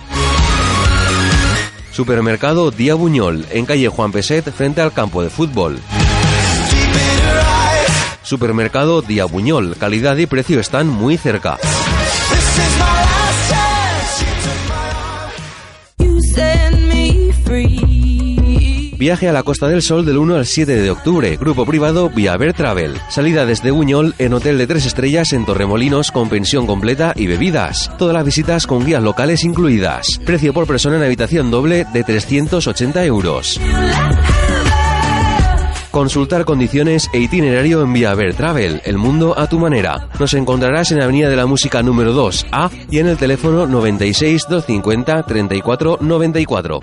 Supermercado 1.92 2.70
Día 2.70 2.94
Buñol, 2.94 3.44
en 3.50 3.66
calle 3.66 3.88
Juan 3.88 4.12
Peset, 4.12 4.50
frente 4.52 4.80
al 4.80 4.94
campo 4.94 5.22
de 5.22 5.28
fútbol. 5.28 5.80
Supermercado 8.22 9.02
Día 9.02 9.26
Buñol, 9.26 9.76
calidad 9.76 10.16
y 10.16 10.24
precio 10.24 10.60
están 10.60 10.88
muy 10.88 11.18
cerca. 11.18 11.58
Viaje 18.98 19.28
a 19.28 19.32
la 19.32 19.42
Costa 19.42 19.68
del 19.68 19.82
Sol 19.82 20.04
del 20.04 20.18
1 20.18 20.34
al 20.34 20.46
7 20.46 20.74
de 20.74 20.90
octubre. 20.90 21.36
Grupo 21.36 21.66
privado 21.66 22.10
Viaver 22.10 22.54
Travel. 22.54 22.98
Salida 23.08 23.46
desde 23.46 23.70
Buñol 23.70 24.14
en 24.18 24.32
hotel 24.32 24.58
de 24.58 24.66
3 24.66 24.86
estrellas 24.86 25.32
en 25.32 25.44
Torremolinos 25.44 26.10
con 26.10 26.28
pensión 26.28 26.66
completa 26.66 27.12
y 27.14 27.26
bebidas. 27.26 27.90
Todas 27.98 28.14
las 28.14 28.24
visitas 28.24 28.66
con 28.66 28.84
guías 28.84 29.02
locales 29.02 29.44
incluidas. 29.44 30.18
Precio 30.24 30.52
por 30.52 30.66
persona 30.66 30.96
en 30.96 31.04
habitación 31.04 31.50
doble 31.50 31.86
de 31.92 32.04
380 32.04 33.04
euros. 33.04 33.60
Consultar 35.96 36.44
condiciones 36.44 37.08
e 37.14 37.20
itinerario 37.20 37.80
en 37.80 37.90
Viaver 37.94 38.34
Travel, 38.34 38.82
el 38.84 38.98
mundo 38.98 39.32
a 39.38 39.46
tu 39.46 39.58
manera. 39.58 40.10
Nos 40.20 40.34
encontrarás 40.34 40.92
en 40.92 41.00
Avenida 41.00 41.30
de 41.30 41.36
la 41.36 41.46
Música 41.46 41.82
número 41.82 42.12
2A 42.12 42.70
y 42.90 42.98
en 42.98 43.06
el 43.06 43.16
teléfono 43.16 43.66
96 43.66 44.44
250 44.46 45.22
34 45.22 45.96
94. 46.02 46.80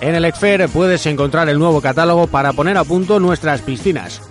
En 0.00 0.14
el 0.16 0.24
Exfer 0.24 0.68
puedes 0.68 1.06
encontrar 1.06 1.48
el 1.48 1.60
nuevo 1.60 1.80
catálogo 1.80 2.26
para 2.26 2.52
poner 2.52 2.76
a 2.76 2.82
punto 2.82 3.20
nuestras 3.20 3.62
piscinas. 3.62 4.27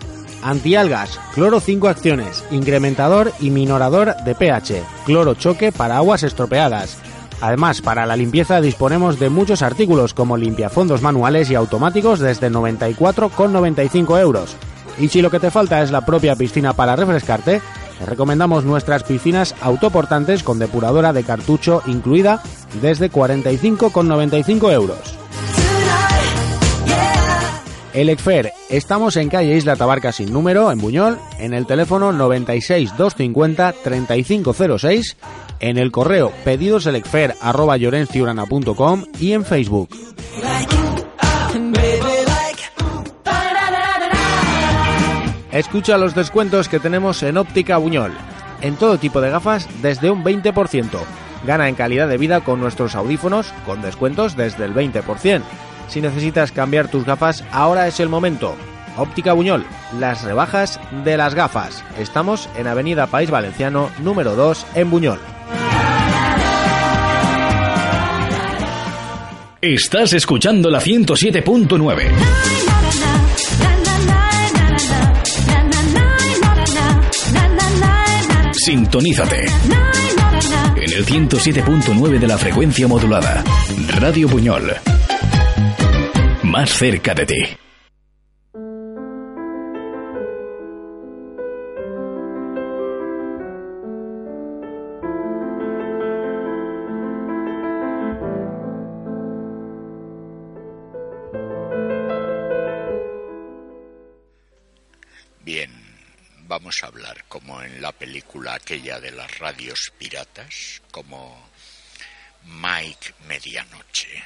Antialgas, 0.48 1.20
cloro 1.34 1.60
5 1.60 1.89
acciones, 1.89 2.45
incrementador 2.52 3.34
y 3.41 3.50
minorador 3.50 4.16
de 4.24 4.34
pH, 4.34 4.82
cloro 5.06 5.34
choque 5.34 5.74
para 5.74 5.98
aguas 5.98 6.24
estropeadas. 6.24 6.95
Además, 7.41 7.82
para 7.82 8.06
la 8.06 8.16
limpieza 8.16 8.62
disponemos 8.62 9.20
de 9.20 9.30
muchos 9.30 9.62
artículos 9.62 10.14
como 10.14 10.38
limpiafondos 10.38 11.02
manuales 11.02 11.52
y 11.52 11.56
automáticos 11.56 12.20
desde 12.20 12.50
94,95 12.50 14.22
euros. 14.22 14.56
Y 14.98 15.10
si 15.10 15.22
lo 15.22 15.30
que 15.32 15.41
te 15.41 15.52
falta 15.52 15.82
es 15.82 15.91
la 15.91 16.06
propia 16.06 16.38
piscina 16.38 16.72
para 16.72 16.95
refrescarte, 16.95 17.62
te 18.00 18.06
recomendamos 18.06 18.64
nuestras 18.64 19.04
piscinas 19.04 19.54
autoportantes 19.60 20.43
con 20.43 20.60
depuradora 20.60 21.12
de 21.12 21.26
cartucho 21.26 21.82
incluida 21.88 22.41
desde 22.82 23.12
45,95 23.12 24.72
euros. 24.72 25.26
El 27.98 28.10
Exfer, 28.10 28.54
estamos 28.70 29.18
en 29.18 29.28
calle 29.28 29.58
Isla 29.58 29.76
Tabarca 29.76 30.12
sin 30.12 30.32
número, 30.32 30.72
en 30.72 30.78
Buñol, 30.78 31.18
en 31.39 31.56
el 31.56 31.66
teléfono 31.66 32.12
96 32.12 32.95
250 32.95 33.74
3506, 33.84 35.18
en 35.60 35.80
el 35.80 35.91
correo 35.91 36.32
pedidoselexfer.com 36.43 39.06
y 39.20 39.32
en 39.32 39.43
Facebook. 39.43 39.89
Escucha 45.52 45.98
los 45.98 46.14
descuentos 46.14 46.70
que 46.70 46.80
tenemos 46.80 47.24
en 47.24 47.38
Óptica 47.38 47.78
Buñol. 47.78 48.12
En 48.62 48.76
todo 48.76 49.00
tipo 49.00 49.22
de 49.22 49.32
gafas 49.32 49.68
desde 49.82 50.12
un 50.12 50.24
20%. 50.24 51.00
Gana 51.48 51.68
en 51.68 51.74
calidad 51.74 52.08
de 52.08 52.20
vida 52.20 52.41
con 52.41 52.60
nuestros 52.60 52.93
audífonos 52.93 53.52
con 53.66 53.82
descuentos 53.82 54.38
desde 54.38 54.66
el 54.66 54.76
20%. 54.76 55.41
Si 55.88 56.02
necesitas 56.02 56.52
cambiar 56.52 56.90
tus 56.90 57.06
gafas, 57.06 57.44
ahora 57.52 57.88
es 57.88 58.00
el 58.00 58.10
momento. 58.10 58.56
Óptica 58.98 59.34
Buñol, 59.34 59.66
las 60.00 60.24
rebajas 60.24 60.80
de 61.04 61.18
las 61.18 61.36
gafas. 61.36 61.84
Estamos 62.00 62.50
en 62.58 62.68
Avenida 62.68 63.08
País 63.08 63.30
Valenciano 63.30 63.90
número 64.00 64.36
2 64.36 64.66
en 64.76 64.90
Buñol. 64.90 65.20
Estás 69.62 70.14
escuchando 70.14 70.70
la 70.70 70.80
107.9. 70.80 72.12
Sintonízate 78.54 79.46
en 80.76 80.94
el 80.94 81.06
107.9 81.06 82.20
de 82.20 82.28
la 82.28 82.38
frecuencia 82.38 82.88
modulada. 82.88 83.44
Radio 84.00 84.28
Buñol. 84.28 84.97
Más 86.48 86.70
cerca 86.70 87.14
de 87.14 87.26
ti. 87.26 87.58
Bien, 105.43 105.70
vamos 106.48 106.78
a 106.82 106.88
hablar 106.88 107.26
como 107.28 107.62
en 107.62 107.82
la 107.82 107.91
película 107.91 108.54
aquella 108.54 109.02
de 109.02 109.12
las 109.12 109.38
radios 109.38 109.91
piratas, 109.98 110.82
como 110.91 111.50
Mike 112.48 113.14
Medianoche. 113.28 114.24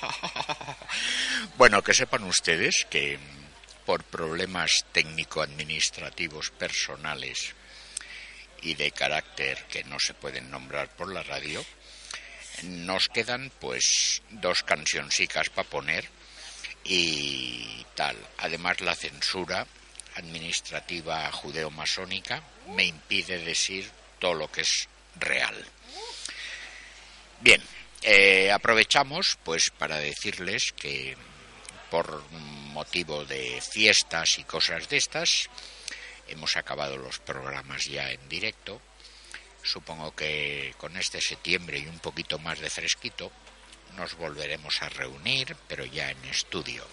bueno, 1.56 1.82
que 1.82 1.94
sepan 1.94 2.24
ustedes 2.24 2.86
que 2.90 3.18
por 3.86 4.02
problemas 4.04 4.84
técnico-administrativos 4.92 6.50
personales 6.50 7.54
y 8.62 8.74
de 8.74 8.90
carácter 8.92 9.64
que 9.68 9.84
no 9.84 10.00
se 10.00 10.14
pueden 10.14 10.50
nombrar 10.50 10.88
por 10.96 11.12
la 11.12 11.22
radio, 11.22 11.64
nos 12.62 13.08
quedan 13.08 13.50
pues 13.60 14.22
dos 14.30 14.62
cancioncicas 14.62 15.50
para 15.50 15.68
poner 15.68 16.08
y 16.82 17.84
tal. 17.94 18.16
Además 18.38 18.80
la 18.80 18.94
censura 18.94 19.66
administrativa 20.16 21.30
judeo-masónica 21.32 22.42
me 22.68 22.84
impide 22.84 23.38
decir 23.38 23.90
todo 24.18 24.34
lo 24.34 24.50
que 24.50 24.62
es 24.62 24.88
real. 25.16 25.54
Bien, 27.44 27.60
eh, 28.00 28.50
aprovechamos 28.50 29.36
pues 29.44 29.68
para 29.68 29.98
decirles 29.98 30.72
que 30.72 31.14
por 31.90 32.24
motivo 32.30 33.26
de 33.26 33.60
fiestas 33.60 34.38
y 34.38 34.44
cosas 34.44 34.88
de 34.88 34.96
estas 34.96 35.50
hemos 36.26 36.56
acabado 36.56 36.96
los 36.96 37.18
programas 37.18 37.84
ya 37.84 38.10
en 38.10 38.26
directo. 38.30 38.80
Supongo 39.62 40.16
que 40.16 40.74
con 40.78 40.96
este 40.96 41.20
septiembre 41.20 41.80
y 41.80 41.86
un 41.86 41.98
poquito 41.98 42.38
más 42.38 42.60
de 42.60 42.70
fresquito 42.70 43.30
nos 43.98 44.14
volveremos 44.14 44.80
a 44.80 44.88
reunir, 44.88 45.54
pero 45.68 45.84
ya 45.84 46.10
en 46.10 46.24
estudio 46.24 46.86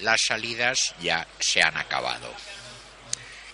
las 0.00 0.20
salidas 0.26 0.94
ya 1.00 1.26
se 1.40 1.62
han 1.62 1.78
acabado. 1.78 2.30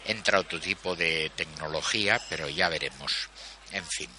Entra 0.05 0.41
otro 0.41 0.59
tipo 0.59 0.97
de 0.97 1.31
tecnología, 1.37 2.21
pero 2.29 2.49
ya 2.49 2.69
veremos. 2.69 3.29
En 3.71 3.87
fin. 3.87 4.11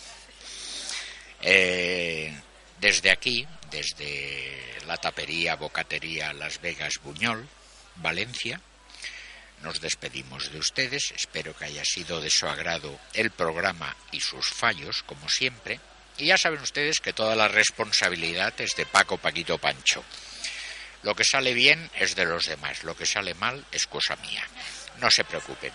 Eh, 1.43 2.33
desde 2.79 3.11
aquí, 3.11 3.45
desde 3.69 4.77
la 4.85 4.97
tapería, 4.97 5.55
bocatería 5.55 6.33
Las 6.33 6.61
Vegas 6.61 6.93
Buñol, 7.03 7.47
Valencia, 7.97 8.59
nos 9.61 9.79
despedimos 9.79 10.51
de 10.51 10.59
ustedes. 10.59 11.13
Espero 11.15 11.55
que 11.55 11.65
haya 11.65 11.83
sido 11.85 12.21
de 12.21 12.29
su 12.29 12.47
agrado 12.47 12.99
el 13.13 13.31
programa 13.31 13.95
y 14.11 14.19
sus 14.19 14.49
fallos, 14.49 15.03
como 15.03 15.29
siempre. 15.29 15.79
Y 16.17 16.27
ya 16.27 16.37
saben 16.37 16.61
ustedes 16.61 16.99
que 16.99 17.13
toda 17.13 17.35
la 17.35 17.47
responsabilidad 17.47 18.53
es 18.59 18.75
de 18.75 18.85
Paco 18.85 19.17
Paquito 19.17 19.57
Pancho. 19.57 20.03
Lo 21.01 21.15
que 21.15 21.23
sale 21.23 21.53
bien 21.53 21.89
es 21.99 22.15
de 22.15 22.25
los 22.25 22.45
demás, 22.45 22.83
lo 22.83 22.95
que 22.95 23.05
sale 23.05 23.33
mal 23.33 23.65
es 23.71 23.87
cosa 23.87 24.15
mía. 24.17 24.45
No 24.99 25.09
se 25.09 25.23
preocupen. 25.23 25.71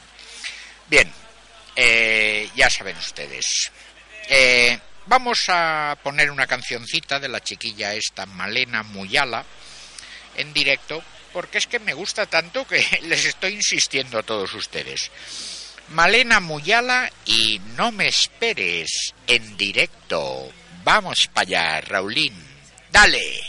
Bien, 0.86 1.10
eh, 1.76 2.48
ya 2.54 2.70
saben 2.70 2.96
ustedes. 2.96 3.70
Eh, 4.28 4.78
vamos 5.08 5.46
a 5.48 5.96
poner 6.02 6.30
una 6.30 6.46
cancioncita 6.46 7.18
de 7.18 7.28
la 7.28 7.40
chiquilla 7.40 7.94
esta, 7.94 8.26
Malena 8.26 8.82
Muyala, 8.82 9.44
en 10.36 10.52
directo, 10.52 11.02
porque 11.32 11.58
es 11.58 11.66
que 11.66 11.78
me 11.78 11.94
gusta 11.94 12.26
tanto 12.26 12.66
que 12.66 12.84
les 13.02 13.24
estoy 13.24 13.54
insistiendo 13.54 14.18
a 14.18 14.22
todos 14.22 14.54
ustedes. 14.54 15.10
Malena 15.90 16.40
Muyala 16.40 17.10
y 17.24 17.60
No 17.76 17.90
me 17.92 18.08
esperes 18.08 19.14
en 19.26 19.56
directo. 19.56 20.52
Vamos 20.84 21.28
para 21.28 21.42
allá, 21.42 21.80
Raulín. 21.80 22.34
Dale. 22.90 23.47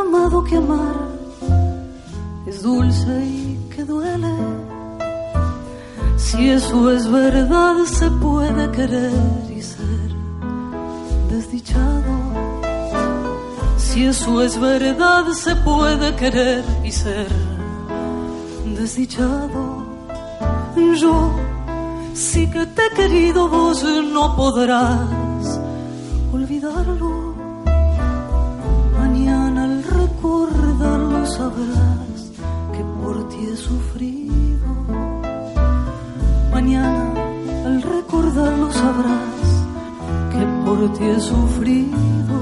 Amado 0.00 0.44
que 0.44 0.56
amar 0.56 1.08
es 2.46 2.62
dulce 2.62 3.24
y 3.24 3.58
que 3.74 3.84
duele. 3.84 4.34
Si 6.16 6.50
eso 6.50 6.90
es 6.90 7.10
verdad, 7.10 7.76
se 7.84 8.10
puede 8.10 8.70
querer 8.70 9.12
y 9.56 9.62
ser 9.62 10.10
desdichado. 11.30 12.14
Si 13.76 14.04
eso 14.06 14.42
es 14.42 14.58
verdad, 14.60 15.24
se 15.32 15.54
puede 15.56 16.14
querer 16.16 16.64
y 16.84 16.92
ser 16.92 17.28
desdichado. 18.76 19.86
Yo 21.00 21.32
sí 22.14 22.48
que 22.50 22.66
te 22.66 22.86
he 22.86 22.90
querido, 22.94 23.48
vos 23.48 23.82
no 24.12 24.36
podrás 24.36 25.17
sabrás 31.28 32.32
que 32.72 32.82
por 33.00 33.28
ti 33.28 33.48
he 33.52 33.56
sufrido. 33.56 34.68
Mañana 36.52 37.14
al 37.66 37.82
recordarlo 37.82 38.72
sabrás 38.72 39.48
que 40.32 40.42
por 40.64 40.92
ti 40.94 41.04
he 41.04 41.20
sufrido. 41.20 42.38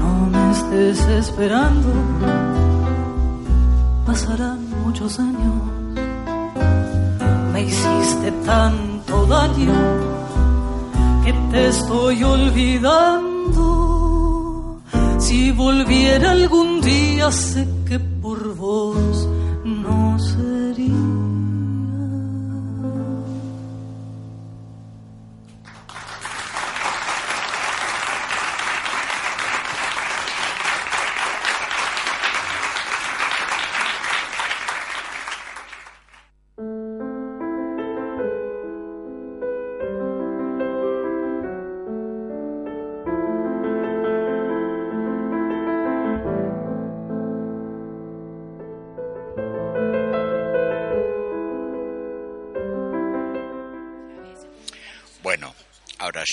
No 0.00 0.10
me 0.32 0.50
estés 0.52 1.00
esperando, 1.20 1.88
pasarán 4.06 4.60
muchos 4.84 5.18
años. 5.18 5.58
Me 7.52 7.62
hiciste 7.62 8.32
tanto 8.44 9.26
daño 9.26 9.74
que 11.24 11.32
te 11.50 11.68
estoy 11.68 12.24
olvidando. 12.24 13.33
Si 15.34 15.50
volviera 15.50 16.30
algún 16.30 16.80
día, 16.80 17.32
sé 17.32 17.66
que 17.88 17.98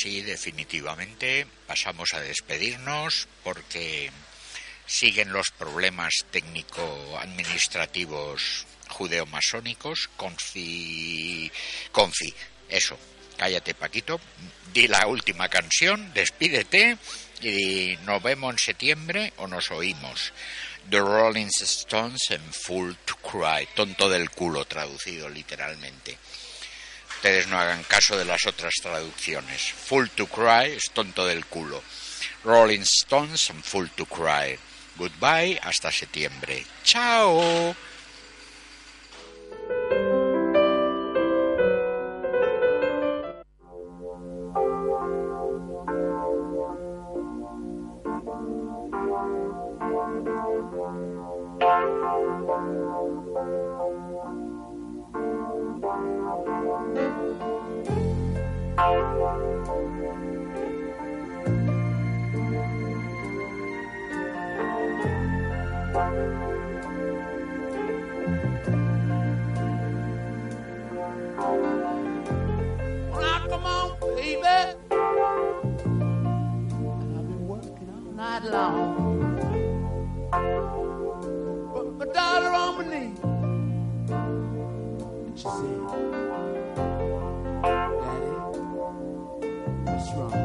sí, 0.01 0.21
definitivamente 0.23 1.45
pasamos 1.67 2.15
a 2.15 2.21
despedirnos 2.21 3.27
porque 3.43 4.09
siguen 4.87 5.31
los 5.31 5.51
problemas 5.51 6.25
técnico-administrativos 6.31 8.65
judeo-masónicos. 8.89 10.09
Confi. 10.17 11.51
Confi, 11.91 12.33
eso. 12.67 12.97
Cállate, 13.37 13.75
Paquito. 13.75 14.19
Di 14.73 14.87
la 14.87 15.05
última 15.05 15.49
canción, 15.49 16.11
despídete 16.15 16.97
y 17.41 17.95
nos 18.03 18.23
vemos 18.23 18.53
en 18.53 18.59
septiembre 18.59 19.33
o 19.37 19.45
nos 19.47 19.69
oímos. 19.69 20.33
The 20.89 20.99
Rolling 20.99 21.49
Stones 21.61 22.31
en 22.31 22.41
Full 22.53 22.93
to 23.05 23.17
Cry, 23.17 23.67
tonto 23.75 24.09
del 24.09 24.31
culo 24.31 24.65
traducido 24.65 25.29
literalmente. 25.29 26.17
Ustedes 27.21 27.47
no 27.49 27.59
hagan 27.59 27.83
caso 27.83 28.17
de 28.17 28.25
las 28.25 28.47
otras 28.47 28.73
traducciones. 28.81 29.73
Full 29.73 30.07
to 30.15 30.25
Cry 30.25 30.71
es 30.71 30.89
tonto 30.91 31.23
del 31.23 31.45
culo. 31.45 31.83
Rolling 32.43 32.79
Stones 32.79 33.51
en 33.51 33.61
Full 33.61 33.89
to 33.95 34.07
Cry. 34.07 34.57
Goodbye, 34.95 35.59
hasta 35.61 35.91
septiembre. 35.91 36.65
Chao. 36.83 37.75
She 85.41 85.47
said, 85.47 85.81
Daddy, 88.03 88.29
what's 89.85 90.09
wrong? 90.13 90.37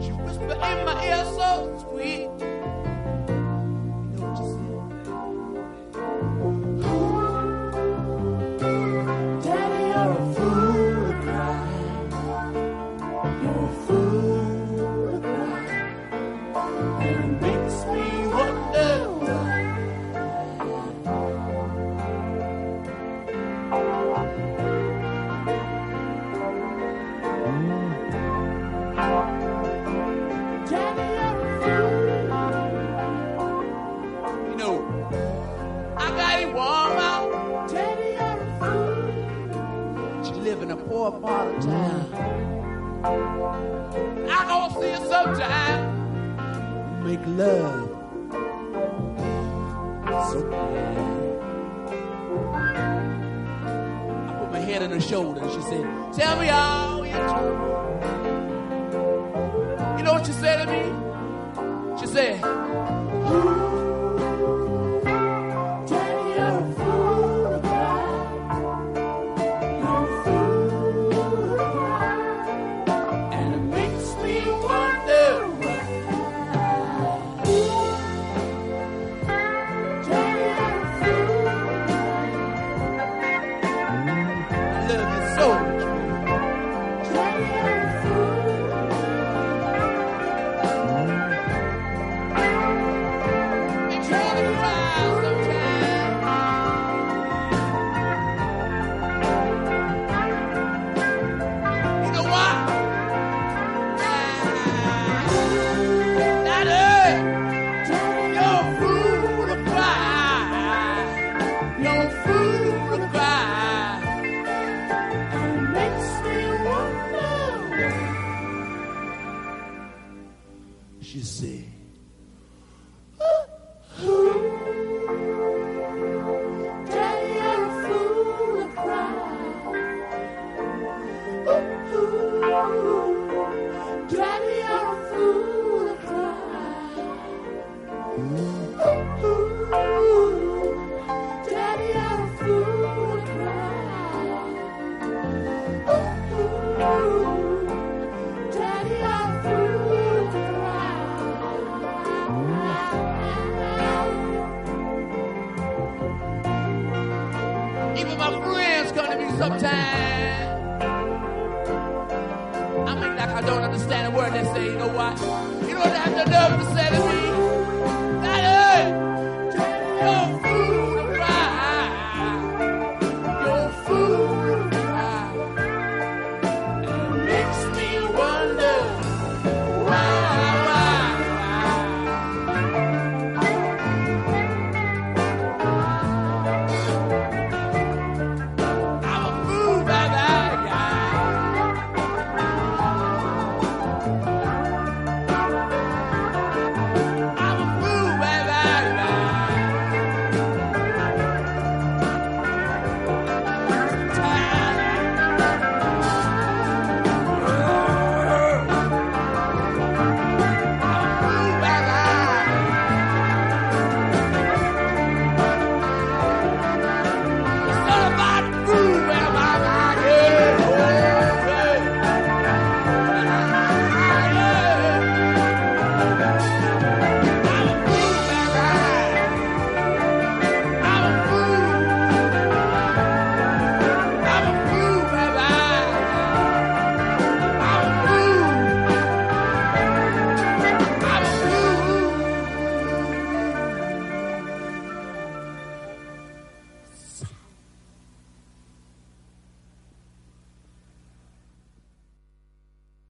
She 0.00 0.12
whispered 0.12 0.52
in 0.52 0.84
my 0.84 0.94
ear 1.04 1.24
so 1.24 1.75
she 55.50 55.60
said, 55.60 56.12
Tell 56.12 56.38
me 56.40 56.48
all 56.48 56.85